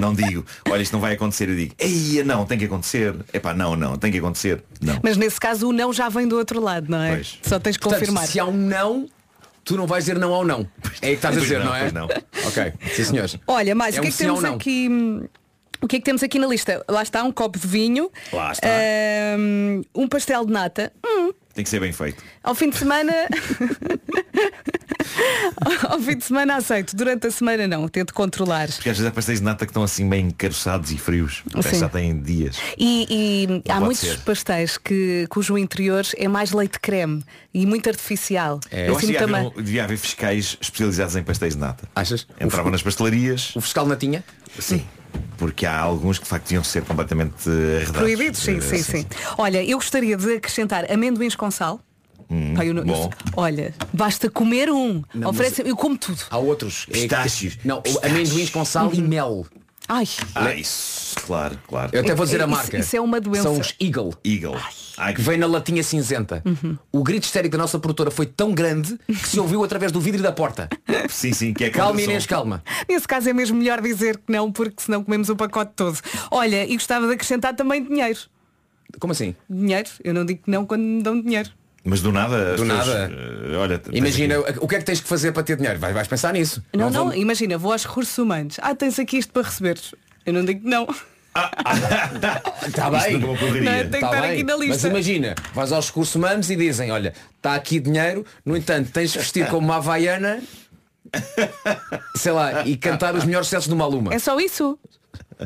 [0.00, 3.14] Não digo, olha, isto não vai acontecer, eu digo, ei, não, tem que acontecer.
[3.32, 4.62] Epá, não, não, tem que acontecer.
[4.80, 4.98] Não.
[5.02, 7.14] Mas nesse caso o não já vem do outro lado, não é?
[7.14, 7.38] Pois.
[7.42, 8.26] Só tens que Portanto, confirmar.
[8.26, 9.08] se há um não,
[9.64, 10.68] tu não vais dizer não ao não.
[11.00, 11.92] É aí que estás a dizer, não, não, é?
[11.92, 12.06] não.
[12.48, 13.38] Ok, sim senhores.
[13.46, 14.54] Olha, mais É o que é que temos não.
[14.56, 14.88] aqui?
[15.80, 16.84] O que é que temos aqui na lista?
[16.88, 18.66] Lá está um copo de vinho, Lá está.
[19.38, 20.92] hum, um pastel de nata.
[21.06, 22.20] Hum, Tem que ser bem feito.
[22.42, 23.12] ao fim de semana.
[25.88, 26.94] ao fim de semana aceito.
[26.96, 27.88] Durante a semana não.
[27.88, 28.68] Tento controlar.
[28.68, 31.42] Porque às vezes há pastéis de nata que estão assim bem encaroçados e frios.
[31.52, 31.78] Parece Sim.
[31.80, 32.56] já têm dias.
[32.78, 33.06] E,
[33.66, 34.18] e há muitos ser.
[34.20, 37.22] pastéis que, cujo interior é mais leite creme
[37.52, 38.60] e muito artificial.
[38.70, 39.46] Eu acho Assim que devia também.
[39.46, 41.88] haver, um- devia haver fiscais especializados em pastéis de nata.
[41.94, 42.26] Achas?
[42.40, 43.54] Entravam nas pastelarias.
[43.56, 44.24] O fiscal natinha?
[44.58, 44.84] Sim.
[45.38, 47.90] Porque há alguns que de facto iam ser completamente arredados.
[47.92, 49.06] Proibidos, sim, Eh, sim, sim.
[49.38, 51.80] Olha, eu gostaria de acrescentar amendoins com sal.
[52.34, 53.10] Hum, Pá, eu não- bom.
[53.36, 55.02] Olha, basta comer um.
[55.14, 56.20] Não, Oferece, eu como tudo.
[56.30, 56.86] Há outros.
[56.88, 57.58] É- Pistácios.
[57.64, 59.46] não, amendoins com sal e mel.
[59.86, 60.08] Ai.
[60.34, 61.90] Ah, isso, claro, claro.
[61.92, 62.78] Eu até vou dizer a Isso- marca.
[62.78, 63.42] isso é uma doença.
[63.42, 64.14] São os Eagle.
[64.24, 64.56] Eagle.
[65.14, 66.40] que vem na latinha cinzenta.
[66.44, 66.78] Uhum.
[66.90, 70.22] O grito histérico da nossa produtora foi tão grande que se ouviu através do vidro
[70.22, 70.70] da porta.
[71.10, 72.00] Sim, sim, que é Calma.
[72.00, 72.62] Inês, calma.
[72.88, 75.98] Nesse caso é mesmo melhor dizer que não, porque senão comemos o pacote todo.
[76.30, 78.18] Olha, e gostava de acrescentar também dinheiro.
[78.98, 79.34] Como assim?
[79.50, 79.90] Dinheiro?
[80.02, 81.50] Eu não digo que não quando me dão dinheiro.
[81.84, 83.12] Mas do nada, Do pessoas, nada.
[83.52, 85.78] eh, olha, Imagina, aqui- o que é que tens que fazer para ter dinheiro?
[85.78, 86.62] Vais, vais pensar nisso.
[86.72, 88.56] Não, não, vamos- imagina, vou aos recursos humanos.
[88.62, 89.94] Ah, tens aqui isto para receberes.
[90.24, 90.86] Eu não digo que não.
[92.66, 93.12] Está Isto bem.
[93.18, 93.70] nunca me ocorreria.
[93.70, 94.30] Não, tem que Tá estar bem.
[94.32, 94.88] aqui na Mas lista.
[94.88, 99.18] imagina, vais aos recursos humanos e dizem, olha, está aqui dinheiro, no entanto, tens de
[99.18, 100.40] vestir como uma havaiana,
[102.16, 104.14] sei lá, e cantar os melhores sucessos do Maluma.
[104.14, 104.78] É só isso.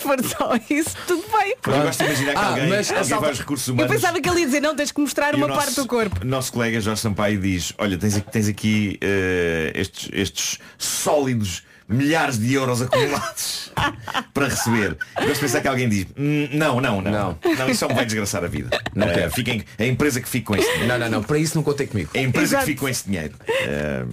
[0.00, 1.54] Se for só isso, tudo bem.
[1.66, 3.92] Eu gosto de imaginar que Ah, alguém, mas alguém vai aos recursos Eu humanos.
[3.92, 6.24] pensava que ele ia dizer, não, tens que mostrar e uma o parte do corpo.
[6.24, 12.38] Nosso colega Jorge Sampaio diz, olha, tens aqui, tens aqui eh, estes, estes sólidos milhares
[12.38, 13.72] de euros acumulados
[14.32, 14.96] para receber.
[15.18, 17.94] Eu gosto de pensar que alguém diz, "Hum, não, não, não, não, isso só me
[17.94, 18.70] vai desgraçar a vida.
[18.94, 19.32] Não Eh, quero.
[19.32, 20.86] fiquem, a empresa que fica com esse dinheiro.
[20.88, 22.08] Não, não, não, para isso não contei comigo.
[22.14, 22.64] A empresa Exato.
[22.64, 23.34] que fica com esse dinheiro.
[23.48, 24.04] Eh,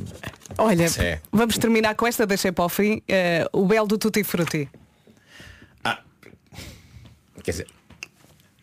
[0.58, 1.20] Olha, É.
[1.32, 3.00] vamos terminar com esta, deixei para o fim.
[3.08, 4.68] eh, o belo do Tutti Frutti.
[7.48, 7.68] Quer dizer,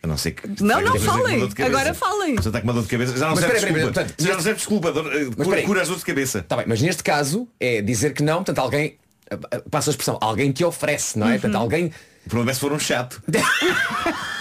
[0.03, 0.47] a não ser que.
[0.61, 1.49] Não, não falem.
[1.57, 2.35] Agora falem.
[2.35, 3.17] Já está com uma dor de cabeça.
[3.17, 4.07] Já não Mas serve desculpa.
[4.19, 4.89] Já não serve desculpa.
[4.89, 6.43] Eh, cura- as dores de cabeça.
[6.43, 8.99] Tá bem, mas neste caso é dizer que não, portanto alguém,
[9.31, 11.31] ah, ah, passa a expressão, alguém te oferece, não é?
[11.39, 11.91] Portanto, alguém.
[12.27, 13.23] O problema é se for um chato.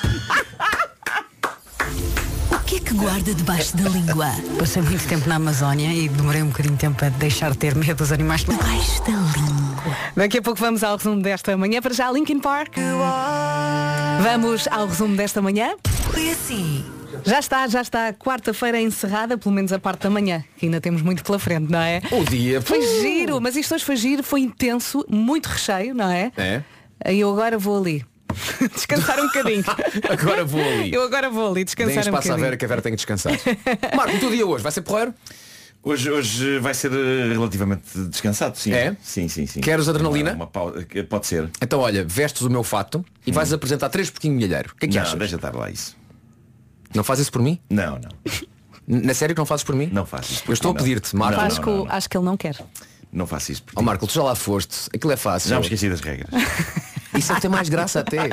[2.94, 4.26] que guarda debaixo da língua?
[4.56, 7.74] Passei muito tempo na Amazónia e demorei um bocadinho de tempo a deixar de ter
[7.74, 8.44] medo dos animais.
[8.44, 9.96] Debaixo da língua.
[10.14, 11.82] Daqui a pouco vamos ao resumo desta manhã.
[11.82, 12.76] Para já, Linkin Park.
[14.22, 15.74] Vamos ao resumo desta manhã.
[16.12, 16.84] Foi assim.
[17.24, 21.02] Já está, já está quarta-feira encerrada, pelo menos a parte da manhã, que ainda temos
[21.02, 22.00] muito pela frente, não é?
[22.12, 22.60] O dia.
[22.60, 23.00] Foi Uh!
[23.00, 26.30] giro, mas isto hoje foi giro, foi intenso, muito recheio, não é?
[26.36, 26.62] É?
[27.12, 28.04] E eu agora vou ali.
[28.74, 29.64] descansar um bocadinho.
[30.10, 30.92] Agora vou ali.
[30.92, 32.44] Eu agora vou ali Deem descansar um espaço à bocadinho.
[32.44, 33.32] Vera que a Vera tem que descansar.
[33.96, 35.14] Marco, o teu dia hoje vai ser porreiro?
[35.82, 38.72] Hoje, hoje vai ser eh, relativamente descansado, sim.
[38.72, 38.96] É?
[39.02, 39.60] Sim, sim, sim.
[39.60, 40.30] Queres adrenalina?
[40.30, 41.50] Uma, uma pau- eh, pode ser.
[41.60, 44.72] Então olha, vestes o meu fato e vais apresentar três porquinho milheiro.
[44.72, 45.18] O que é que não, achas?
[45.18, 45.94] deixa estar lá isso.
[46.94, 47.60] Não fazes isso por mim?
[47.68, 48.10] Não, não.
[48.86, 49.90] Na sério que não fazes por mim?
[49.92, 50.84] Não faço por Eu estou ti, a não.
[50.86, 51.38] pedir-te, Marco.
[51.40, 52.56] Não, acho, não, que, não, acho que ele não quer.
[53.12, 53.62] Não faço isso.
[53.62, 53.84] por Ó ti.
[53.84, 54.88] Marco, tu já lá foste.
[54.94, 55.50] Aquilo é fácil.
[55.50, 56.30] Já me esqueci das regras.
[57.16, 58.28] Isso é que tem mais graça até.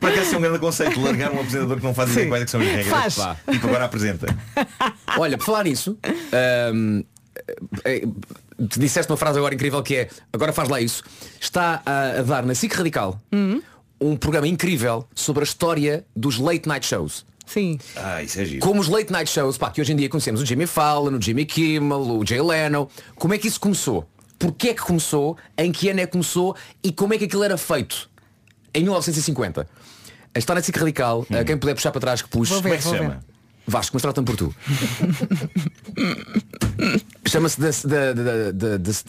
[0.00, 2.44] Para que é um grande conceito, largar um apresentador que não faz ideia quais é
[2.44, 2.86] que são as regras.
[2.88, 3.14] Faz.
[3.16, 4.36] Pá, Tipo agora apresenta.
[5.18, 5.98] Olha, por falar nisso,
[6.74, 7.04] hum,
[7.84, 8.06] eh,
[8.68, 11.02] tu disseste uma frase agora incrível que é agora faz lá isso.
[11.40, 13.20] Está a, a dar na SIC Radical
[14.00, 17.24] um programa incrível sobre a história dos late night shows.
[17.46, 17.78] Sim.
[17.96, 18.60] Ah, isso é giro.
[18.60, 21.22] Como os late night shows, pá, que hoje em dia conhecemos o Jimmy Fallon, o
[21.22, 22.88] Jimmy Kimmel, o Jay Leno.
[23.14, 24.06] Como é que isso começou?
[24.38, 25.36] Porquê é que começou?
[25.56, 26.54] Em que ano é que começou?
[26.82, 28.10] E como é que aquilo era feito?
[28.74, 29.66] Em 1950.
[30.34, 32.52] Está na SIC Radical, eh, quem puder puxar para trás que puxe.
[32.54, 33.08] Ver, Como é que se chama?
[33.08, 33.18] ver.
[33.68, 34.54] Vasco, mas trata-me por tu.
[37.26, 37.58] Chama-se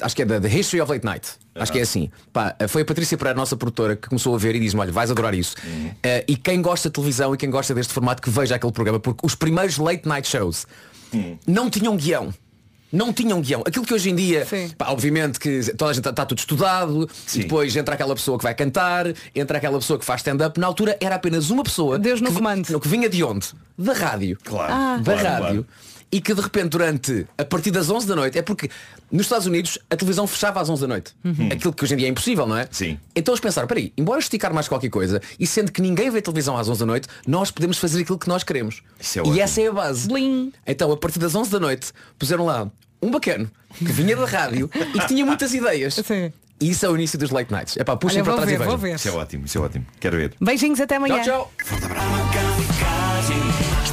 [0.01, 1.29] acho que é da The History of Late Night.
[1.53, 2.09] Acho que é assim.
[2.33, 4.91] Pá, foi a Patrícia Pereira, a nossa produtora, que começou a ver e diz-me, olha,
[4.91, 5.55] vais adorar isso.
[6.01, 8.99] Eh, e quem gosta de televisão e quem gosta deste formato que veja aquele programa,
[8.99, 10.65] porque os primeiros late night shows
[11.45, 12.33] não tinham guião.
[12.91, 13.63] Não tinham guião.
[13.65, 17.39] Aquilo que hoje em dia, pá, obviamente que toda a gente está tudo estudado, e
[17.39, 20.59] depois entra aquela pessoa que vai cantar, entra aquela pessoa que faz stand-up.
[20.59, 22.69] Na altura era apenas uma pessoa Deus no que, comando.
[22.69, 23.47] não, que vinha de onde?
[23.77, 24.37] Da rádio.
[24.43, 24.73] Claro.
[24.73, 24.97] Ah.
[25.03, 25.65] Da claro, rádio.
[25.65, 25.65] claro.
[26.09, 28.69] E que de repente durante, a partir das 11 da noite, é porque
[29.11, 31.13] nos Estados Unidos a televisão fechava às 11 da noite.
[31.51, 32.67] Aquilo que hoje em dia é impossível, não é?
[32.71, 32.97] Sim.
[33.15, 36.57] Então eles pensaram, peraí, embora esticar mais qualquer coisa, e sendo que ninguém vê televisão
[36.57, 38.81] às 11 da noite, nós podemos fazer aquilo que nós queremos.
[38.99, 39.41] Isso é e ótimo.
[39.41, 40.07] essa é a base.
[40.65, 44.69] Então, a partir das 11 da noite, puseram lá um bacano que vinha da rádio
[44.95, 45.97] e que tinha muitas ideias.
[46.59, 47.77] E isso é o início dos late nights.
[47.77, 48.95] É pá, puxem para trás ver, e vejam.
[48.95, 49.85] Isso é ótimo, isso é ótimo.
[49.99, 50.33] Quero ver.
[50.41, 51.21] Beijinhos até amanhã.
[51.21, 53.06] Tchau, tchau.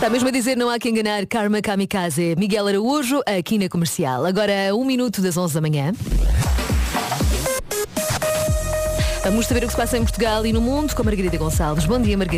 [0.05, 2.37] Está mesmo a dizer não há que enganar Karma Kamikaze.
[2.37, 4.27] Miguel Araújo, aqui na Comercial.
[4.27, 5.95] Agora, um minuto das 11 da manhã.
[9.25, 11.87] Vamos saber o que se passa em Portugal e no mundo com Margarida Gonçalves.
[11.87, 12.33] Bom dia, Margarida.